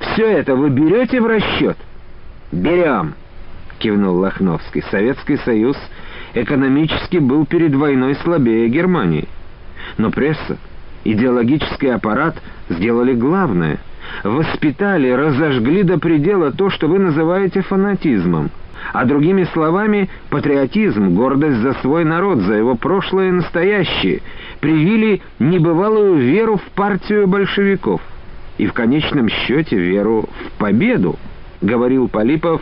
[0.00, 1.78] Все это вы берете в расчет?
[2.52, 3.14] Берем,
[3.82, 4.84] кивнул Лохновский.
[4.90, 5.76] Советский Союз
[6.34, 9.28] экономически был перед войной слабее Германии.
[9.98, 10.56] Но пресса,
[11.04, 12.36] идеологический аппарат
[12.68, 13.78] сделали главное.
[14.22, 18.50] Воспитали, разожгли до предела то, что вы называете фанатизмом.
[18.92, 24.22] А другими словами, патриотизм, гордость за свой народ, за его прошлое и настоящее,
[24.60, 28.00] привили небывалую веру в партию большевиков.
[28.58, 31.16] И в конечном счете веру в победу,
[31.62, 32.60] говорил Полипов,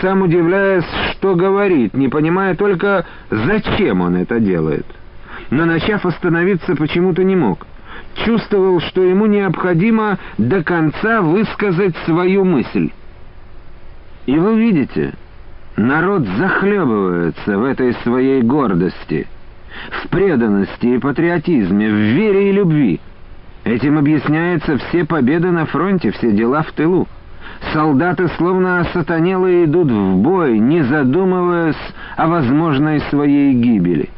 [0.00, 4.86] сам удивляясь, что говорит, не понимая только, зачем он это делает.
[5.50, 7.66] Но начав остановиться, почему-то не мог.
[8.24, 12.90] Чувствовал, что ему необходимо до конца высказать свою мысль.
[14.26, 15.14] И вы видите...
[15.78, 19.28] Народ захлебывается в этой своей гордости,
[20.02, 23.00] в преданности и патриотизме, в вере и любви.
[23.62, 27.06] Этим объясняются все победы на фронте, все дела в тылу.
[27.72, 31.76] Солдаты словно осатанелые идут в бой, не задумываясь
[32.16, 34.10] о возможной своей гибели.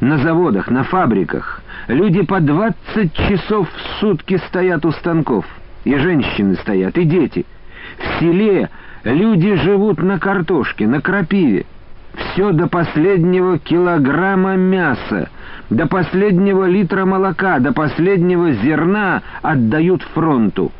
[0.00, 5.44] На заводах, на фабриках люди по 20 часов в сутки стоят у станков.
[5.84, 7.44] И женщины стоят, и дети.
[7.98, 8.70] В селе
[9.06, 11.64] Люди живут на картошке, на крапиве.
[12.16, 15.28] Все до последнего килограмма мяса,
[15.70, 20.72] до последнего литра молока, до последнего зерна отдают фронту.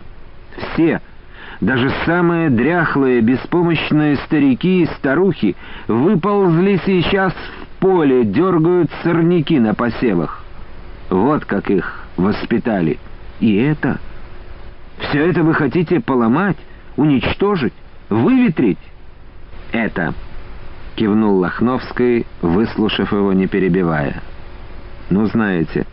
[0.59, 1.01] Все,
[1.61, 5.57] даже самые дряхлые, беспомощные старики и старухи,
[5.89, 10.45] выползли сейчас в поле, дергают сорняки на посевах.
[11.11, 12.99] Вот как их воспитали.
[13.41, 13.99] И это...
[14.99, 16.57] Все это вы хотите поломать,
[16.97, 17.75] уничтожить?
[18.09, 18.79] выветрить
[19.73, 20.15] это,
[20.95, 24.23] кивнул Лохновский, выслушав его, не перебивая.
[25.11, 25.87] Ну, знаете,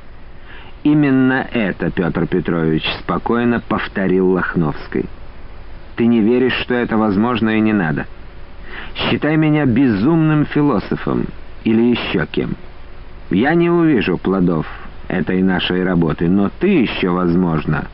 [0.83, 5.05] именно это, Петр Петрович, спокойно повторил Лохновский.
[5.95, 8.07] Ты не веришь, что это возможно и не надо.
[8.95, 11.27] Считай меня безумным философом
[11.63, 12.55] или еще кем.
[13.29, 14.67] Я не увижу плодов
[15.07, 17.87] этой нашей работы, но ты еще, возможно,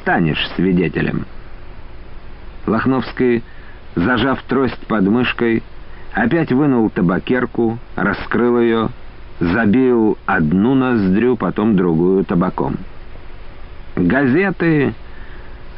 [0.00, 1.26] станешь свидетелем.
[2.66, 3.42] Лохновский
[3.96, 5.62] зажав трость под мышкой,
[6.12, 8.90] опять вынул табакерку, раскрыл ее,
[9.40, 12.76] забил одну ноздрю, потом другую табаком.
[13.96, 14.94] Газеты,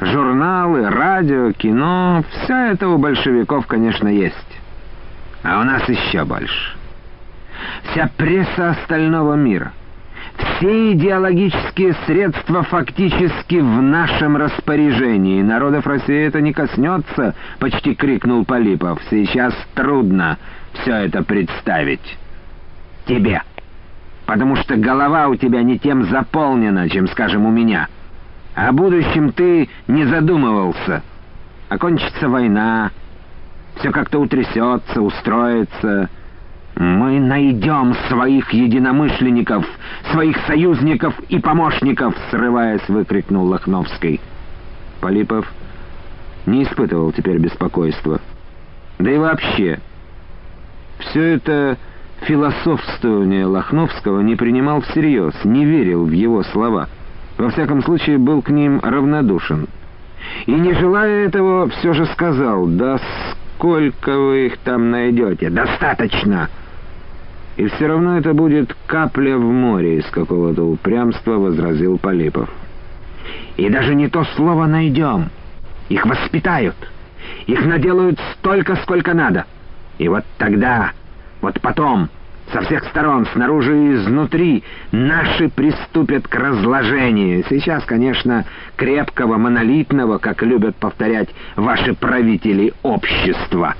[0.00, 4.60] журналы, радио, кино— все это у большевиков, конечно, есть.
[5.42, 6.76] А у нас еще больше.
[7.90, 9.72] Вся пресса остального мира—
[10.38, 15.42] все идеологические средства фактически в нашем распоряжении.
[15.42, 19.00] Народов России это не коснется, почти крикнул Полипов.
[19.10, 20.38] Сейчас трудно
[20.72, 22.18] все это представить.
[23.06, 23.42] Тебе.
[24.26, 27.88] Потому что голова у тебя не тем заполнена, чем, скажем, у меня.
[28.58, 31.04] О будущем ты не задумывался.
[31.68, 32.90] Окончится война,
[33.76, 36.10] все как-то утрясется, устроится...
[36.74, 39.66] «Мы найдем своих единомышленников,
[40.12, 44.20] своих союзников и помощников!»— срываясь, выкрикнул Лохновский.
[45.00, 45.50] Полипов
[46.46, 48.20] не испытывал теперь беспокойства.
[49.00, 49.80] Да и вообще,
[51.00, 51.78] все это
[52.20, 56.88] философствование Лохновского не принимал всерьез, не верил в его слова.
[57.38, 59.68] Во всяком случае, был к ним равнодушен.
[60.46, 62.98] И, не желая этого, все же сказал, «Да
[63.54, 65.48] сколько вы их там найдете?
[65.48, 66.50] Достаточно!»
[67.56, 72.48] И все равно это будет капля в море из какого-то упрямства, возразил Полипов.
[73.56, 75.30] И даже не то слово найдем.
[75.88, 76.76] Их воспитают.
[77.46, 79.44] Их наделают столько, сколько надо.
[79.98, 80.92] И вот тогда,
[81.40, 82.08] вот потом,
[82.52, 87.44] Со всех сторон, снаружи и изнутри, наши приступят к разложению.
[87.48, 88.46] Сейчас, конечно,
[88.76, 93.74] крепкого, монолитного, как любят повторять ваши правители общества.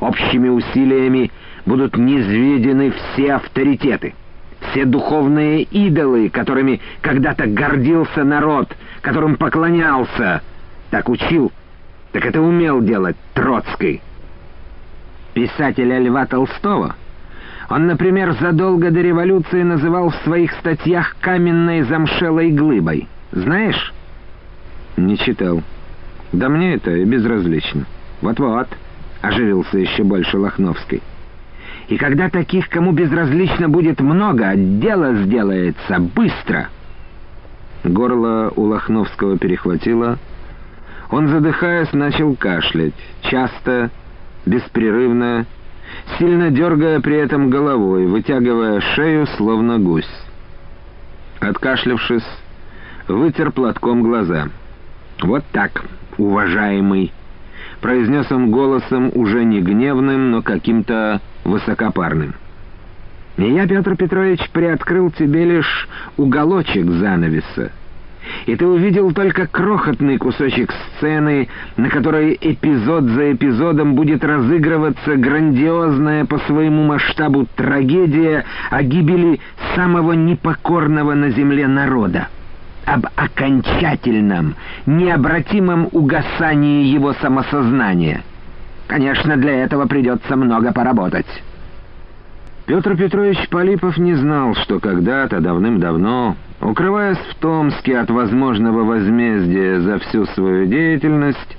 [0.00, 1.30] Общими усилиями
[1.64, 4.14] будут низведены все авторитеты,
[4.70, 10.42] все духовные идолы, которыми когда-то гордился народ, которым поклонялся.
[10.90, 11.50] Так учил,
[12.12, 14.02] так это умел делать Троцкий.
[15.32, 16.96] Писателя Льва Толстого—
[17.72, 23.08] он, например, задолго до революции называл в своих статьях каменной замшелой глыбой.
[23.32, 23.94] Знаешь?
[24.98, 25.62] Не читал.
[26.32, 27.86] Да мне это и безразлично.
[28.20, 28.68] Вот-вот,
[29.22, 31.00] оживился еще больше Лохновский.
[31.88, 36.68] И когда таких, кому безразлично будет много, дело сделается быстро.
[37.84, 40.18] Горло у Лохновского перехватило.
[41.10, 42.92] Он, задыхаясь, начал кашлять.
[43.22, 43.90] Часто,
[44.44, 45.46] беспрерывно,
[46.18, 50.08] сильно дергая при этом головой, вытягивая шею, словно гусь.
[51.40, 52.26] Откашлявшись,
[53.08, 54.48] вытер платком глаза.
[55.20, 55.84] «Вот так,
[56.18, 57.12] уважаемый!»—
[57.80, 62.34] произнес он голосом уже не гневным, но каким-то высокопарным.
[63.36, 67.72] «И я, Петр Петрович, приоткрыл тебе лишь уголочек занавеса
[68.46, 76.24] и ты увидел только крохотный кусочек сцены, на которой эпизод за эпизодом будет разыгрываться грандиозная
[76.24, 79.40] по своему масштабу трагедия о гибели
[79.74, 82.28] самого непокорного на земле народа,
[82.84, 84.54] об окончательном,
[84.86, 88.22] необратимом угасании его самосознания.
[88.86, 91.26] Конечно, для этого придется много поработать».
[92.66, 99.98] Петр Петрович Полипов не знал, что когда-то, давным-давно, укрываясь в Томске от возможного возмездия за
[99.98, 101.56] всю свою деятельность,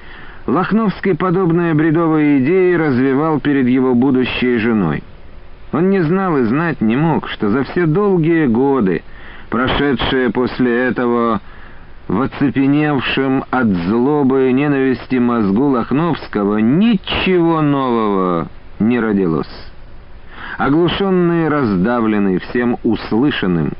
[0.47, 5.03] Лохновский подобные бредовые идеи развивал перед его будущей женой.
[5.73, 9.03] Он не знал и знать не мог, что за все долгие годы,
[9.49, 11.41] прошедшие после этого
[12.07, 18.47] в оцепеневшем от злобы и ненависти мозгу Лохновского, ничего нового
[18.79, 19.72] не родилось.
[20.57, 23.73] Оглушенный и раздавленный всем услышанным,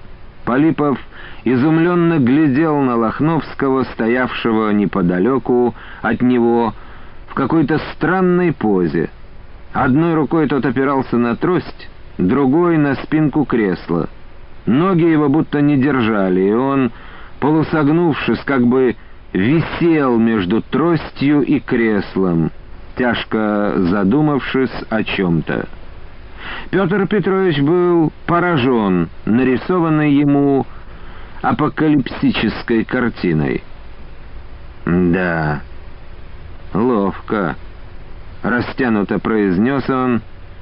[0.45, 0.99] Полипов
[1.45, 6.73] изумленно глядел на Лохновского, стоявшего неподалеку от него,
[7.27, 9.09] в какой-то странной позе.
[9.71, 14.09] Одной рукой тот опирался на трость, другой— на спинку кресла.
[14.65, 16.91] Ноги его будто не держали, и он,
[17.39, 18.95] полусогнувшись, как бы
[19.31, 22.51] висел между тростью и креслом,
[22.95, 25.67] тяжко задумавшись о чем-то.
[26.69, 30.65] Петр Петрович был поражен нарисованной ему
[31.41, 33.63] апокалипсической картиной.
[34.85, 35.61] «Да,
[36.73, 37.55] ловко»,—
[38.43, 40.21] растянуто произнес он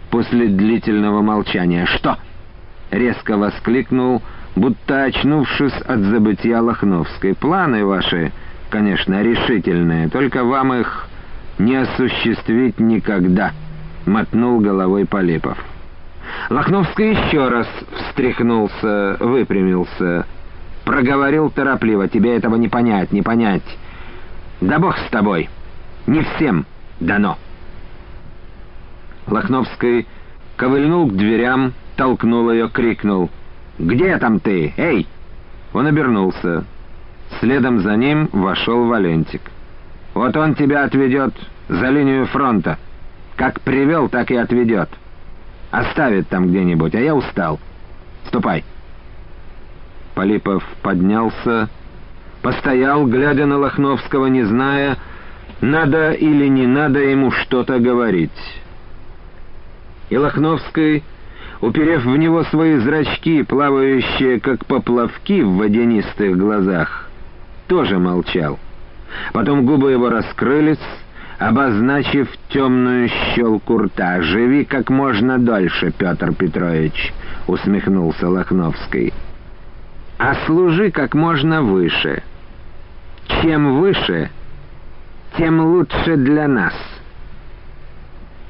[0.09, 1.85] после длительного молчания.
[1.85, 2.17] «Что?»—
[2.91, 4.21] резко воскликнул,
[4.55, 7.35] будто очнувшись от забытия Лохновской.
[7.35, 8.31] «Планы ваши,
[8.69, 11.07] конечно, решительные, только вам их
[11.57, 13.51] не осуществить никогда»,—
[14.05, 15.57] мотнул головой Полипов.
[16.49, 20.25] Лохновский еще раз встряхнулся, выпрямился,
[20.83, 22.07] проговорил торопливо.
[22.07, 23.63] «Тебе этого не понять, не понять.
[24.59, 25.49] Да бог с тобой.
[26.07, 26.65] Не всем
[26.99, 27.37] дано».
[29.27, 30.07] Лохновский
[30.57, 33.29] ковыльнул к дверям, толкнул ее, крикнул.
[33.79, 34.73] «Где там ты?
[34.77, 35.07] Эй!»
[35.73, 36.65] Он обернулся.
[37.39, 39.41] Следом за ним вошел Валентик.
[40.13, 41.33] «Вот он тебя отведет
[41.69, 42.77] за линию фронта.
[43.37, 44.89] Как привел, так и отведет».
[45.71, 47.59] Оставит там где-нибудь, а я устал.
[48.27, 48.63] Ступай.
[50.13, 51.69] Полипов поднялся,
[52.41, 54.97] постоял, глядя на Лохновского, не зная,
[55.61, 58.31] надо или не надо ему что-то говорить.
[60.09, 61.03] И Лохновский,
[61.61, 67.09] уперев в него свои зрачки, плавающие как поплавки в водянистых глазах,
[67.67, 68.59] тоже молчал.
[69.31, 70.79] Потом губы его раскрылись,
[71.41, 74.21] обозначив темную щелку рта.
[74.21, 77.13] «Живи как можно дольше, Петр Петрович»,—
[77.47, 79.11] усмехнулся Лохновский.
[80.19, 82.21] «А служи как можно выше.
[83.41, 84.29] Чем выше,
[85.37, 86.75] тем лучше для нас».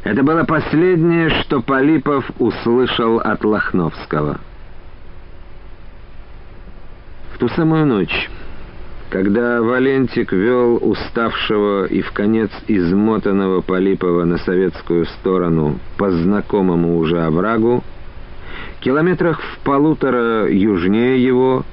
[0.03, 4.39] Это было последнее, что Полипов услышал от Лохновского.
[7.33, 8.29] В ту самую ночь...
[9.11, 17.21] Когда Валентик вел уставшего и в конец измотанного Полипова на советскую сторону по знакомому уже
[17.21, 17.83] оврагу,
[18.79, 21.65] километрах в полутора южнее его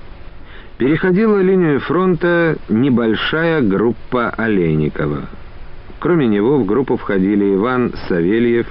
[0.78, 5.28] переходила линию фронта небольшая группа Олейникова.
[6.00, 8.66] Кроме него в группу входили Иван Савельев,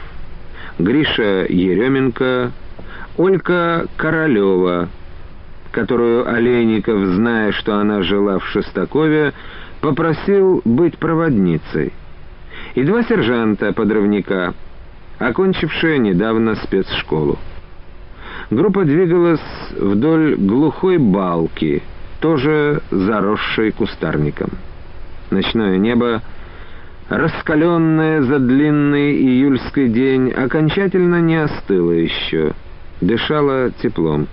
[0.78, 2.52] Гриша Еременко,
[3.18, 4.90] Олька Королева,
[5.78, 9.34] которую Олейников, зная, что она жила в Шестакове,
[9.80, 11.94] попросил быть проводницей,
[12.74, 14.56] и два сержанта-подрывника,
[15.20, 17.38] окончившие недавно спецшколу.
[18.50, 19.40] Группа двигалась
[19.80, 21.84] вдоль глухой балки,
[22.22, 24.50] тоже заросшей кустарником.
[25.30, 26.24] Ночное небо,
[27.08, 32.54] раскаленное за длинный июльский день, окончательно не остыло еще,
[33.00, 34.28] дышало теплом.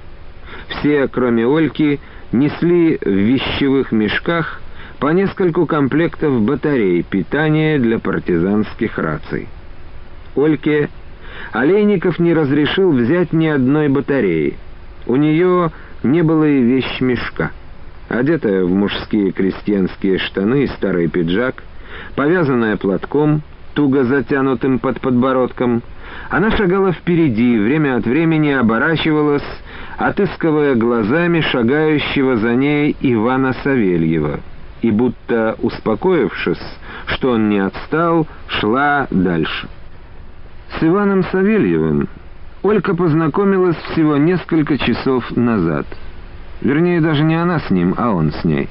[0.68, 2.00] Все, кроме Ольки,
[2.32, 4.60] несли в вещевых мешках
[4.98, 9.48] по нескольку комплектов батарей питания для партизанских раций.
[10.34, 10.88] Ольке
[11.52, 14.56] Олейников не разрешил взять ни одной батареи.
[15.06, 15.70] У нее
[16.02, 17.50] не было и вещмешка.
[18.08, 21.62] Одетая в мужские крестьянские штаны и старый пиджак,
[22.16, 23.42] повязанная платком,
[23.74, 25.82] туго затянутым под подбородком,
[26.30, 29.44] она шагала впереди, время от времени оборачивалась,
[29.98, 34.40] отыскивая глазами шагающего за ней Ивана Савельева,
[34.82, 36.62] и, будто успокоившись,
[37.06, 39.68] что он не отстал, шла дальше.
[40.78, 42.08] С Иваном Савельевым
[42.64, 45.86] Олька познакомилась всего несколько часов назад.
[46.62, 48.70] Вернее, даже не она с ним, а он с ней.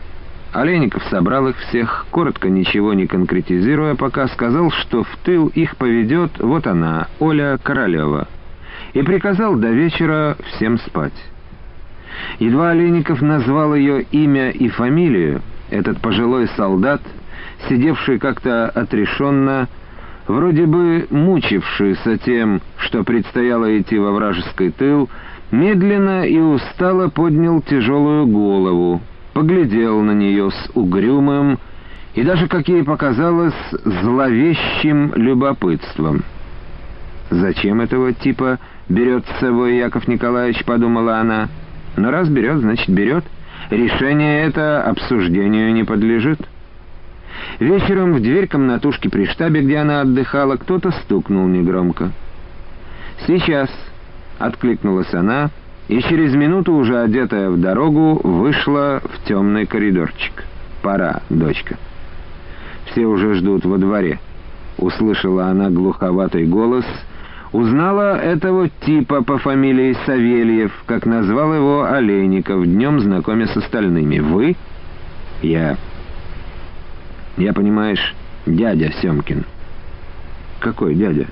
[0.54, 6.38] Олейников собрал их всех, коротко ничего не конкретизируя, пока сказал, что в тыл их поведет
[6.40, 8.28] вот она, Оля Королева,
[8.94, 11.14] и приказал до вечера всем спать.
[12.38, 15.42] Едва Олейников назвал ее имя и фамилию,
[15.72, 17.02] этот пожилой солдат,
[17.68, 19.68] сидевший как-то отрешенно,
[20.28, 25.10] вроде бы мучившийся тем, что предстояло идти во вражеский тыл,
[25.50, 29.02] медленно и устало поднял тяжелую голову,
[29.34, 31.60] поглядел на нее с угрюмым
[32.14, 36.24] и даже, как ей показалось, зловещим любопытством.
[37.30, 38.60] «Зачем этого типа
[38.90, 41.50] берет с собой Яков Николаевич?»— подумала она.
[41.98, 43.26] «Но раз берет, значит берет.
[43.72, 46.40] Решение это обсуждению не подлежит».
[47.60, 52.12] Вечером в дверь комнатушки при штабе, где она отдыхала, кто-то стукнул негромко.
[53.26, 53.70] «Сейчас»,—
[54.40, 55.50] откликнулась она,
[55.88, 60.46] и через минуту, уже одетая в дорогу, вышла в темный коридорчик.
[60.82, 61.78] «Пора, дочка».
[62.86, 64.20] «Все уже ждут во дворе»,—
[64.78, 66.86] услышала она глуховатый голос,
[67.52, 74.20] узнала этого типа по фамилии Савельев, как назвал его Олейников, днем знакомясь с остальными.
[74.20, 74.56] «Вы?»
[75.42, 75.78] «Я...»
[77.38, 78.14] Я, понимаешь,
[78.46, 79.46] дядя Семкин.
[80.60, 81.26] Какой дядя?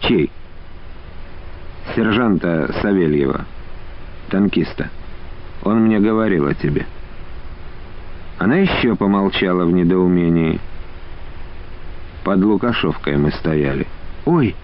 [0.00, 0.30] Чей?
[1.94, 3.46] Сержанта Савельева,
[4.26, 4.90] танкиста.
[5.62, 6.86] Он мне говорил о тебе.
[8.38, 10.60] Она еще помолчала в недоумении.
[12.24, 13.86] Под Лукашовкой мы стояли.
[14.24, 14.54] «Ой!»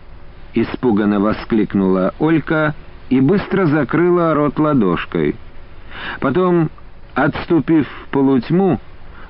[0.54, 2.74] —испуганно воскликнула Олька
[3.10, 5.36] и быстро закрыла рот ладошкой.
[6.20, 6.70] Потом,
[7.14, 8.80] отступив в полутьму,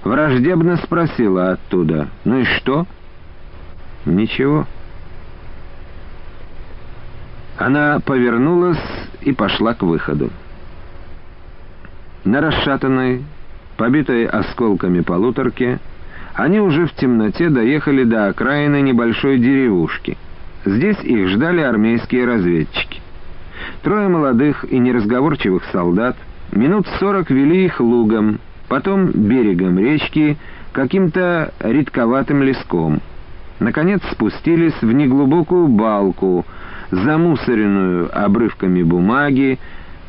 [0.05, 2.09] враждебно спросила оттуда.
[2.25, 2.87] «Ну и что?»
[4.05, 4.67] «Ничего».
[7.59, 8.79] Она повернулась
[9.21, 10.31] и пошла к выходу.
[12.25, 13.25] На расшатанной,
[13.77, 15.81] побитой осколками полуторке,
[16.35, 20.17] они уже в темноте доехали до окраины небольшой деревушки.
[20.65, 23.01] Здесь их ждали армейские разведчики.
[23.83, 26.17] Трое молодых и неразговорчивых солдат
[26.53, 28.39] минут сорок вели их лугом,
[28.69, 30.37] потом берегом речки,
[30.71, 33.01] каким-то редковатым леском.
[33.59, 36.47] Наконец спустились в неглубокую балку,
[36.91, 39.59] замусоренную обрывками бумаги,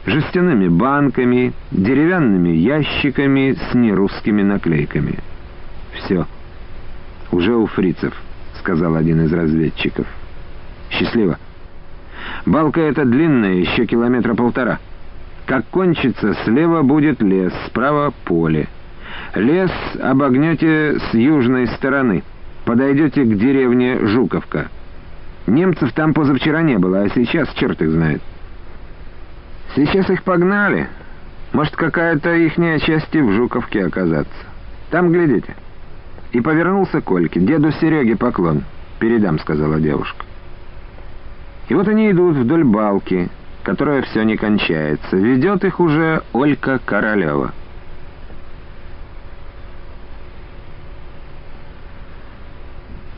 [0.05, 5.19] жестяными банками, деревянными ящиками с нерусскими наклейками.
[5.93, 6.25] «Все.
[7.31, 8.13] Уже у фрицев»,—
[8.59, 10.07] сказал один из разведчиков.
[10.89, 11.37] «Счастливо.
[12.45, 14.79] Балка эта длинная, еще километра полтора».
[15.49, 18.67] Как кончится, слева будет лес, справа поле.
[19.33, 22.21] Лес обогнете с южной стороны.
[22.65, 24.67] Подойдете к деревне Жуковка.
[25.49, 28.21] Немцев там позавчера не было, а сейчас черт их знает.
[29.75, 30.87] Сейчас их погнали.
[31.53, 34.31] Может, какая-то ихняя часть в Жуковке оказаться.
[34.91, 35.55] Там глядите.
[36.31, 37.39] И повернулся к Ольке.
[37.39, 38.63] «Деду Сереге поклон.
[38.99, 40.25] Передам»,— сказала девушка.
[41.69, 43.29] И вот они идут вдоль балки,
[43.63, 45.17] которая все не кончается.
[45.17, 47.53] Ведет их уже Олька Королева.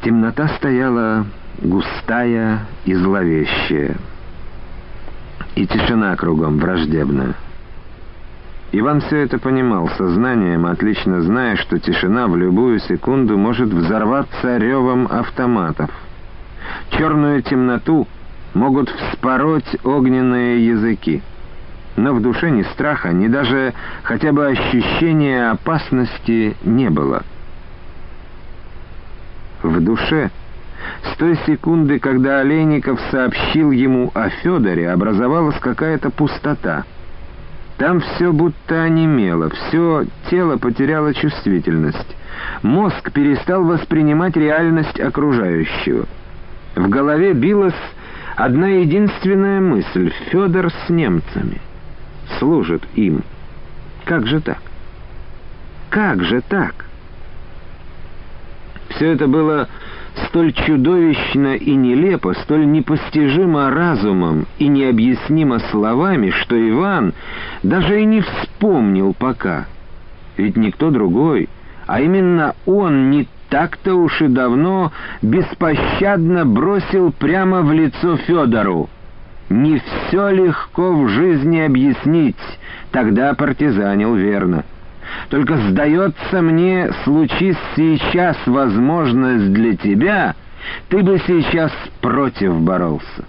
[0.04, 1.26] Темнота стояла
[1.60, 3.96] густая и зловещая.
[5.56, 7.34] И тишина кругом враждебная.
[8.72, 15.08] Иван все это понимал сознанием, отлично зная, что тишина в любую секунду может взорваться ревом
[15.12, 15.92] автоматов.
[16.92, 18.08] Черную темноту—
[18.54, 21.22] могут вспороть огненные языки.
[21.96, 23.74] Но в душе ни страха, ни даже
[24.04, 27.24] хотя бы ощущения опасности не было.
[29.62, 30.32] В душе
[31.04, 36.86] с той секунды, когда Олейников сообщил ему о Федоре, образовалась какая-то пустота.
[37.78, 42.16] Там все будто онемело, все тело потеряло чувствительность.
[42.62, 46.06] Мозг перестал воспринимать реальность окружающего.
[46.76, 47.74] В голове билась
[48.36, 51.60] одна единственная мысль— Федор с немцами.
[52.38, 53.24] Служит им.
[54.06, 54.62] Как же так?
[55.90, 56.86] Как же так?
[58.90, 59.68] Все это было
[60.28, 67.14] столь чудовищно и нелепо, столь непостижимо разумом и необъяснимо словами, что Иван
[67.64, 69.68] даже и не вспомнил пока.
[70.38, 71.50] Ведь никто другой,
[71.88, 74.92] а именно он не так-то уж и давно
[75.22, 78.90] беспощадно бросил прямо в лицо Федору.
[79.50, 82.38] Не все легко в жизни объяснить,
[82.92, 84.64] тогда партизанил верно.
[85.30, 90.36] Только сдается мне, случись сейчас возможность для тебя,
[90.90, 93.26] ты бы сейчас против боролся.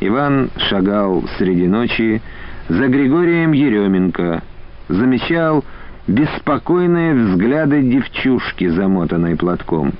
[0.00, 2.20] Иван шагал среди ночи
[2.68, 4.42] за Григорием Еременко,
[4.88, 5.64] замечал
[6.06, 9.92] беспокойные взгляды девчушки, замотанной платком.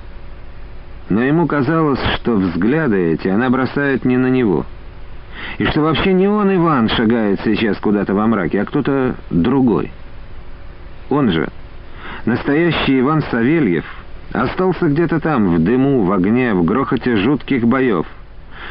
[1.09, 4.65] Но ему казалось, что взгляды эти она бросает не на него.
[5.57, 9.91] И что вообще не он, Иван, шагает сейчас куда-то во мраке, а кто-то другой.
[11.13, 11.47] Он же,
[12.25, 13.85] настоящий Иван Савельев,
[14.31, 18.07] остался где-то там, в дыму, в огне, в грохоте жутких боев.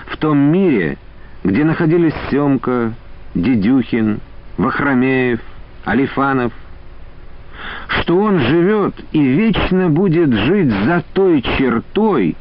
[0.07, 0.99] В том мире,
[1.45, 2.95] где находились Семка,
[3.37, 4.19] Дедюхин,
[4.59, 5.39] Вахромеев,
[5.85, 6.53] Алифанов,
[7.87, 12.35] что он живет и вечно будет жить за той чертой,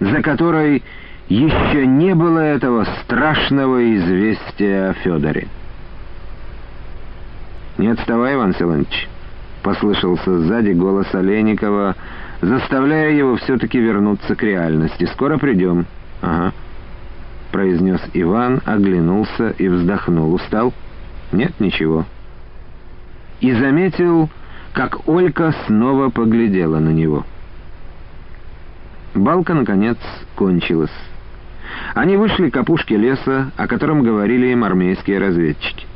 [0.00, 0.82] за которой
[1.28, 5.48] еще не было этого страшного известия о Федоре.
[7.76, 9.08] «Не отставай, Иван Селанович»,—
[9.64, 11.96] послышался сзади голос Олейникова,
[12.42, 15.08] заставляя его все-таки вернуться к реальности.
[15.14, 15.86] «Скоро придем».
[16.20, 16.52] «Ага»,—
[17.50, 20.34] произнес Иван, оглянулся и вздохнул.
[20.34, 20.72] «Устал?»
[21.32, 22.04] «Нет, ничего».
[23.40, 24.28] И заметил
[24.74, 27.24] как Олька снова поглядела на него.
[29.14, 29.98] Балка, наконец,
[30.34, 30.90] кончилась.
[31.94, 35.86] Они вышли к опушке леса, о котором говорили им армейские разведчики.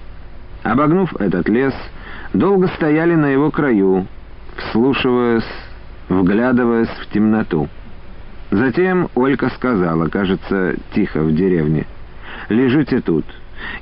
[0.62, 1.74] Обогнув этот лес,
[2.32, 4.06] долго стояли на его краю,
[4.56, 5.48] вслушиваясь,
[6.08, 7.68] вглядываясь в темноту.
[8.50, 11.86] Затем Олька сказала, кажется, тихо в деревне,
[12.48, 13.24] «Лежите тут.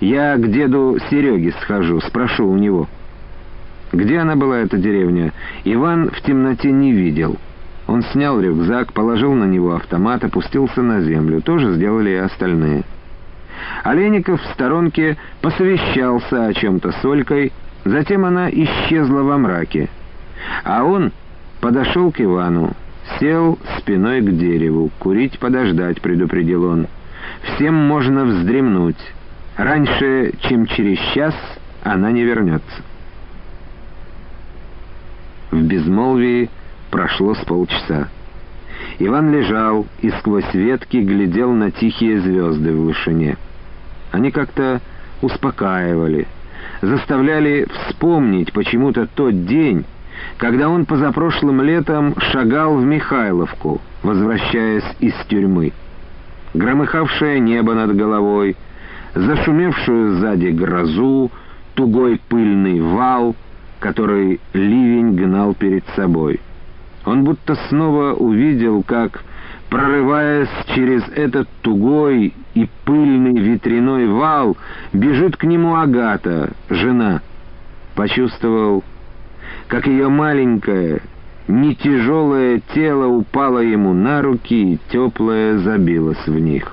[0.00, 2.88] Я к деду Сереге схожу, спрошу у него».
[3.92, 5.32] Где она была, эта деревня,
[5.64, 7.36] Иван в темноте не видел.
[7.86, 11.40] Он снял рюкзак, положил на него автомат, опустился на землю.
[11.40, 12.82] Тоже сделали и остальные.
[13.84, 17.52] Олейников в сторонке посовещался о чем-то с Олькой,
[17.86, 19.88] затем она исчезла во мраке.
[20.64, 21.12] А он
[21.60, 22.72] подошел к Ивану,
[23.18, 24.90] сел спиной к дереву.
[24.98, 26.88] «Курить подождать»,— предупредил он.
[27.42, 28.98] «Всем можно вздремнуть.
[29.56, 31.34] Раньше, чем через час,
[31.82, 32.82] она не вернется».
[35.50, 36.50] В безмолвии
[36.90, 38.08] прошло с полчаса.
[38.98, 43.36] Иван лежал и сквозь ветки глядел на тихие звезды в вышине.
[44.12, 44.80] Они как-то
[45.22, 46.26] успокаивали,
[46.82, 49.84] заставляли вспомнить почему-то тот день,
[50.38, 55.72] когда он позапрошлым летом шагал в Михайловку, возвращаясь из тюрьмы.
[56.54, 58.56] Громыхавшее небо над головой,
[59.14, 61.30] зашумевшую сзади грозу,
[61.74, 63.34] тугой пыльный вал—
[63.80, 66.40] который ливень гнал перед собой.
[67.04, 69.22] Он будто снова увидел, как,
[69.68, 74.56] прорываясь через этот тугой и пыльный ветряной вал,
[74.94, 77.20] бежит к нему Агата, жена.
[77.94, 78.82] Почувствовал,
[79.68, 81.02] как ее маленькое,
[81.48, 86.72] не тяжелое тело упало ему на руки и теплое забилось в них.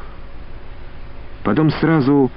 [1.43, 2.31] Потом сразу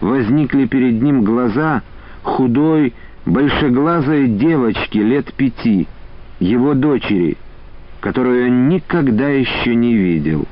[0.00, 1.82] возникли перед ним глаза
[2.22, 2.94] худой,
[3.26, 5.88] большеглазой девочки лет пяти,
[6.38, 7.36] его дочери,
[8.00, 10.46] которую он никогда еще не видел.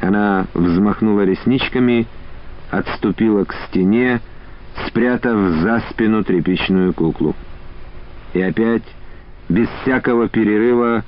[0.00, 2.06] Она взмахнула ресничками,
[2.70, 4.20] отступила к стене,
[4.86, 7.34] спрятав за спину тряпичную куклу.
[8.32, 8.84] И опять,
[9.48, 11.04] без всякого перерыва,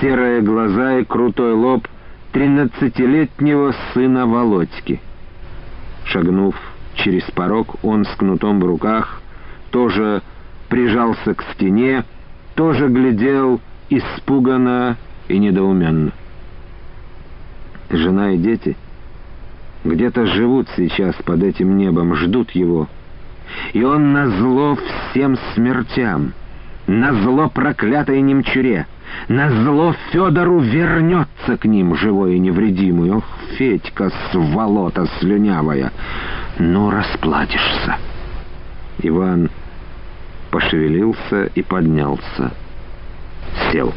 [0.00, 1.86] серые глаза и крутой лоб
[2.32, 5.00] тринадцатилетнего сына Володьки.
[6.04, 6.54] Шагнув
[6.94, 9.22] через порог, он с кнутом в руках
[9.70, 10.22] тоже
[10.68, 12.04] прижался к стене,
[12.54, 14.96] тоже глядел испуганно
[15.28, 16.12] и недоуменно.
[17.90, 18.76] Жена и дети
[19.84, 22.88] где-то живут сейчас под этим небом, ждут его.
[23.72, 24.76] И он назло
[25.10, 26.32] всем смертям,
[26.86, 28.86] назло проклятой немчуре,
[29.28, 33.12] назло Федору вернется к ним, живой и невредимый.
[33.12, 33.24] Ох,
[33.56, 35.92] Федька, сволота слюнявая,
[36.58, 37.96] ну расплатишься.
[38.98, 39.50] Иван
[40.50, 42.52] пошевелился и поднялся.
[43.70, 43.92] Сел.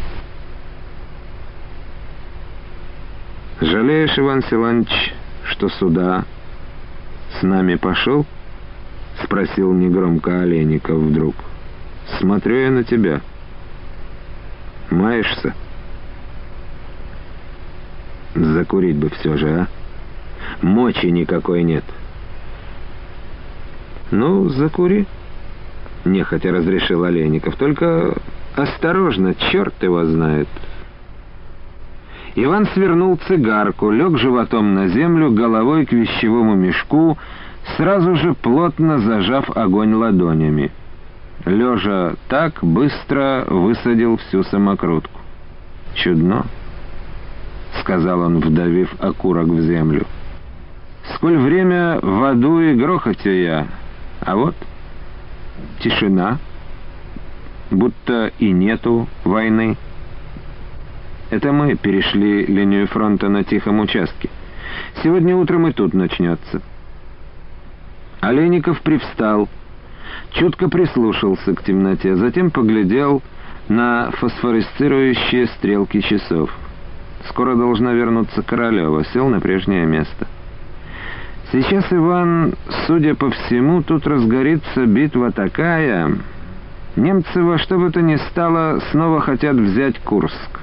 [3.61, 6.23] «Жалеешь, Иван Силанович, что сюда
[7.39, 8.25] с нами пошел?»—
[9.23, 11.35] спросил негромко Олейников вдруг.
[12.19, 13.19] «Смотрю я на тебя.
[14.89, 15.53] Маешься?»
[18.33, 19.67] «Закурить бы все же, а?
[20.61, 21.83] Мочи никакой нет».
[24.09, 25.05] «Ну, закури»,—
[26.05, 27.57] нехотя разрешил Олейников.
[27.57, 28.15] «Только
[28.55, 30.47] осторожно, черт его знает».
[32.35, 37.17] Иван свернул цигарку, лег животом на землю, головой к вещевому мешку,
[37.75, 40.71] сразу же плотно зажав огонь ладонями.
[41.45, 45.19] Лежа так, быстро высадил всю самокрутку.
[45.95, 46.45] «Чудно»,—
[47.81, 50.05] сказал он, вдавив окурок в землю.
[51.15, 53.67] «Сколь время в аду и грохоте я,
[54.21, 54.55] а вот
[55.79, 56.37] тишина,
[57.71, 59.77] будто и нету войны».
[61.29, 64.29] Это мы перешли линию фронта на тихом участке.
[65.03, 66.61] Сегодня утром и тут начнется.
[68.21, 69.47] Олейников привстал,
[70.31, 73.21] чутко прислушался к темноте, затем поглядел
[73.67, 76.51] на фосфорисцирующие стрелки часов.
[77.29, 80.27] Скоро должна вернуться Королева, сел на прежнее место.
[81.51, 82.53] Сейчас, Иван,
[82.85, 86.15] судя по всему, тут разгорится битва такая...
[86.95, 90.58] Немцы во что бы то ни стало снова хотят взять Курск.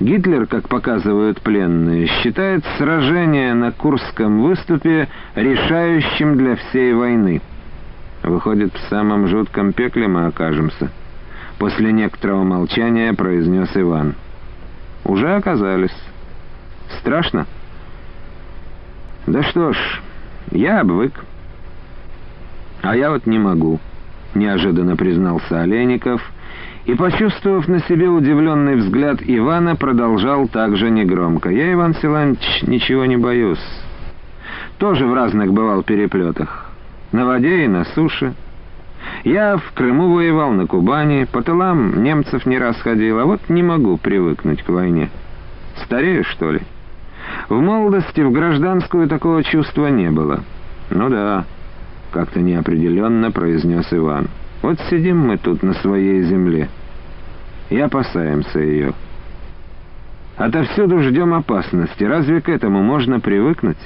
[0.00, 7.40] Гитлер, как показывают пленные, считает сражение на Курском выступе решающим для всей войны.
[8.22, 10.90] Выходит, в самом жутком пекле мы окажемся.
[11.58, 14.14] После некоторого молчания произнес Иван.
[15.04, 15.96] Уже оказались.
[17.00, 17.46] Страшно?
[19.26, 19.76] Да что ж,
[20.52, 21.12] я обвык.
[22.82, 23.80] А я вот не могу,
[24.34, 26.22] неожиданно признался Олейников—
[26.88, 31.50] и, почувствовав на себе удивленный взгляд Ивана, продолжал также негромко.
[31.50, 33.62] «Я, Иван Силантьевич, ничего не боюсь.
[34.78, 36.70] Тоже в разных бывал переплетах.
[37.12, 38.32] На воде и на суше.
[39.22, 43.62] Я в Крыму воевал, на Кубани, по тылам немцев не раз ходил, а вот не
[43.62, 45.10] могу привыкнуть к войне.
[45.84, 46.62] Старею, что ли?
[47.50, 50.40] В молодости, в гражданскую такого чувства не было.
[50.88, 51.44] Ну да,
[52.12, 54.28] как-то неопределенно произнес Иван.
[54.62, 56.70] Вот сидим мы тут на своей земле
[57.70, 58.94] и опасаемся ее.
[60.36, 62.04] Отовсюду ждем опасности.
[62.04, 63.78] Разве к этому можно привыкнуть?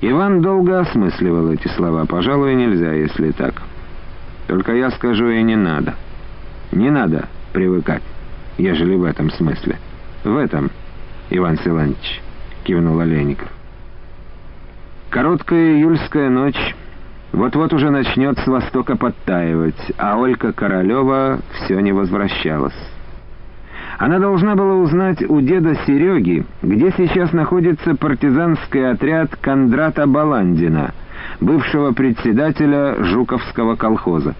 [0.00, 2.06] Иван долго осмысливал эти слова.
[2.06, 3.62] Пожалуй, нельзя, если так.
[4.46, 5.94] Только я скажу, и не надо.
[6.70, 8.02] Не надо привыкать,
[8.56, 9.78] ежели в этом смысле.
[10.24, 10.70] В этом,
[11.30, 12.22] Иван Силанович,
[12.64, 13.48] кивнул Олейников.
[15.10, 16.74] Короткая июльская ночь
[17.32, 22.76] вот-вот уже начнет с востока подтаивать, а Олька Королева все не возвращалась.
[23.98, 30.92] Она должна была узнать у деда Сереги, где сейчас находится партизанский отряд Кондрата Баландина,
[31.40, 34.34] бывшего председателя Жуковского колхоза.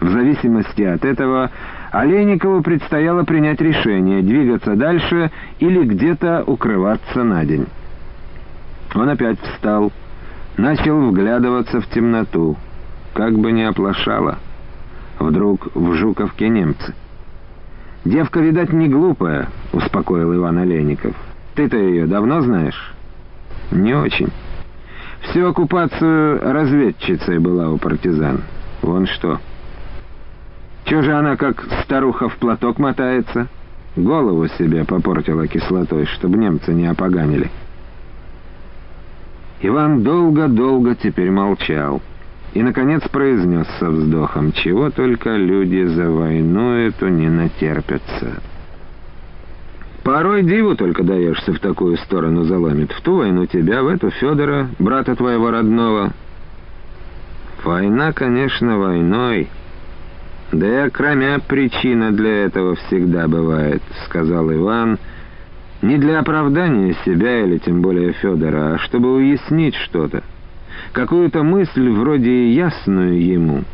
[0.00, 1.50] В зависимости от этого
[1.90, 7.66] Олейникову предстояло принять решение, двигаться дальше или где-то укрываться на день.
[8.94, 9.90] Он опять встал,
[10.56, 12.56] начал вглядываться в темноту,
[13.14, 14.38] как бы не оплошало.
[15.18, 16.94] Вдруг в Жуковке немцы.
[18.04, 21.16] «Девка, видать, не глупая»,— успокоил Иван Олейников.
[21.54, 22.94] «Ты-то ее давно знаешь?»
[23.72, 24.28] «Не очень.
[25.22, 28.42] Всю оккупацию разведчицей была у партизан.
[28.82, 29.40] Вон что.
[30.84, 33.48] Чего же она как старуха в платок мотается?
[33.96, 37.50] Голову себе попортила кислотой, чтобы немцы не опоганили».
[39.60, 42.02] Иван долго-долго теперь молчал
[42.52, 48.40] и, наконец, произнес со вздохом, чего только люди за войну эту не натерпятся.
[50.02, 52.92] Порой диву только даешься в такую сторону заломит.
[52.92, 56.12] В ту войну тебя, в эту Федора, брата твоего родного.
[57.64, 59.48] Война, конечно, войной.
[60.52, 64.98] Да и окромя причина для этого всегда бывает, сказал Иван,—
[65.82, 70.22] не для оправдания себя или тем более Федора, а чтобы уяснить что-то.
[70.92, 73.64] Какую-то мысль вроде ясную ему.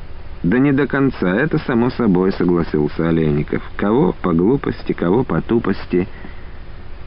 [0.42, 3.62] Да не до конца, это само собой согласился Олейников.
[3.76, 6.09] Кого по глупости, кого по тупости.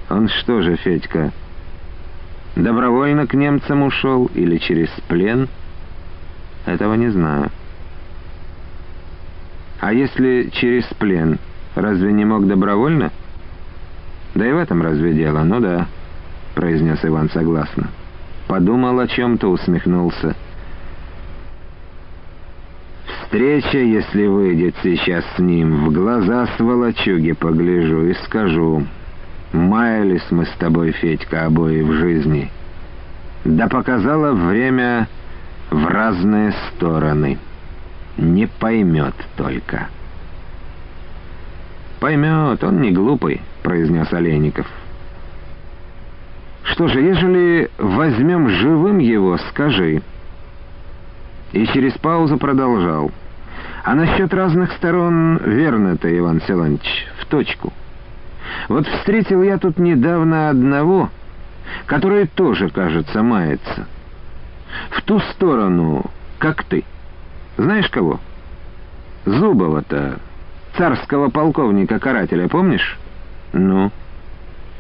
[0.09, 1.33] Он что же, Федька,
[2.55, 5.49] Добровольно к немцам ушел или через плен?
[6.65, 7.51] Этого не знаю.
[9.81, 11.37] А если через плен,
[11.75, 13.11] разве не мог добровольно?
[14.35, 15.43] Да и в этом разве дело?
[15.43, 15.87] Ну да,
[16.55, 17.87] произнес Иван согласно.
[18.47, 20.35] Подумал о чем-то, усмехнулся.
[23.07, 28.85] Встреча, если выйдет сейчас с ним, в глаза сволочуги погляжу и скажу,
[29.53, 32.51] маялись мы с тобой, Федька, обои в жизни.
[33.45, 35.07] Да показало время
[35.69, 37.39] в разные стороны.
[38.17, 39.87] Не поймет только.
[41.99, 44.67] «Поймет, он не глупый»,— произнес Олейников.
[46.65, 50.03] «Что же, ежели возьмем живым его, скажи».
[51.51, 53.11] И через паузу продолжал.
[53.83, 57.73] «А насчет разных сторон верно-то, Иван Селанович, в точку.
[58.69, 61.09] Вот встретил я тут недавно одного,
[61.87, 63.87] который тоже, кажется, мается.
[64.91, 66.05] В ту сторону,
[66.37, 66.83] как ты.
[67.57, 68.19] Знаешь кого?
[69.25, 70.19] Зубова-то,
[70.77, 72.99] царского полковника-карателя, помнишь?
[73.55, 73.89] Ну,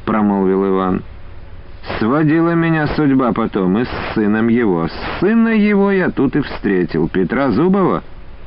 [0.03, 1.01] промолвил Иван.
[1.97, 4.89] Сводила меня судьба потом и с сыном его.
[5.19, 7.07] Сына его я тут и встретил.
[7.07, 8.03] Петра Зубова?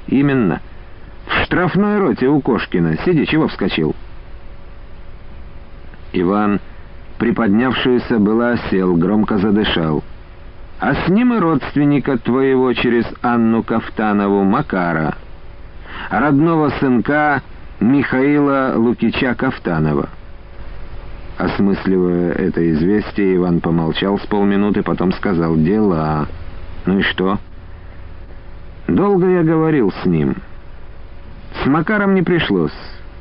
[0.07, 0.61] Именно.
[1.27, 2.99] В штрафной роте у Кошкина.
[3.07, 3.97] Сиди, чего вскочил?
[6.13, 6.61] Иван,
[7.19, 10.05] приподнявшийся было, сел, громко задышал.
[10.79, 15.15] А с ним и родственника твоего через Анну Кафтанову, Макара,
[16.11, 17.43] родного сынка
[17.81, 20.11] Михаила Лукича Кафтанова.
[21.39, 26.27] Осмысливая это известие, Иван помолчал с полминуты, потом сказал «Дела».
[26.85, 27.39] «Ну и что?»
[28.89, 30.39] «Долго я говорил с ним.
[31.63, 32.75] С Макаром не пришлось,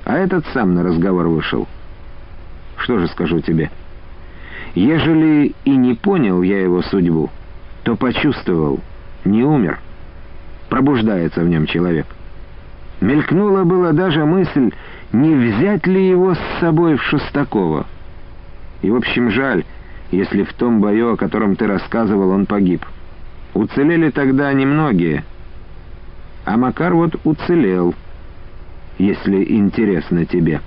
[0.03, 1.68] а этот сам на разговор вышел.
[2.78, 3.70] Что же скажу тебе?
[4.74, 7.30] Ежели и не понял я его судьбу,
[7.84, 8.80] то почувствовал,
[9.26, 9.80] не умер.
[10.70, 12.07] Пробуждается в нем человек.
[12.99, 14.72] Мелькнула была даже мысль,
[15.11, 17.86] не взять ли его с собой в Шестакова».
[18.82, 19.64] И, в общем, жаль,
[20.12, 22.86] если в том бою, о котором ты рассказывал, он погиб.
[23.54, 25.24] Уцелели тогда немногие.
[26.46, 27.96] А Макар вот уцелел,
[28.98, 30.62] если интересно тебе».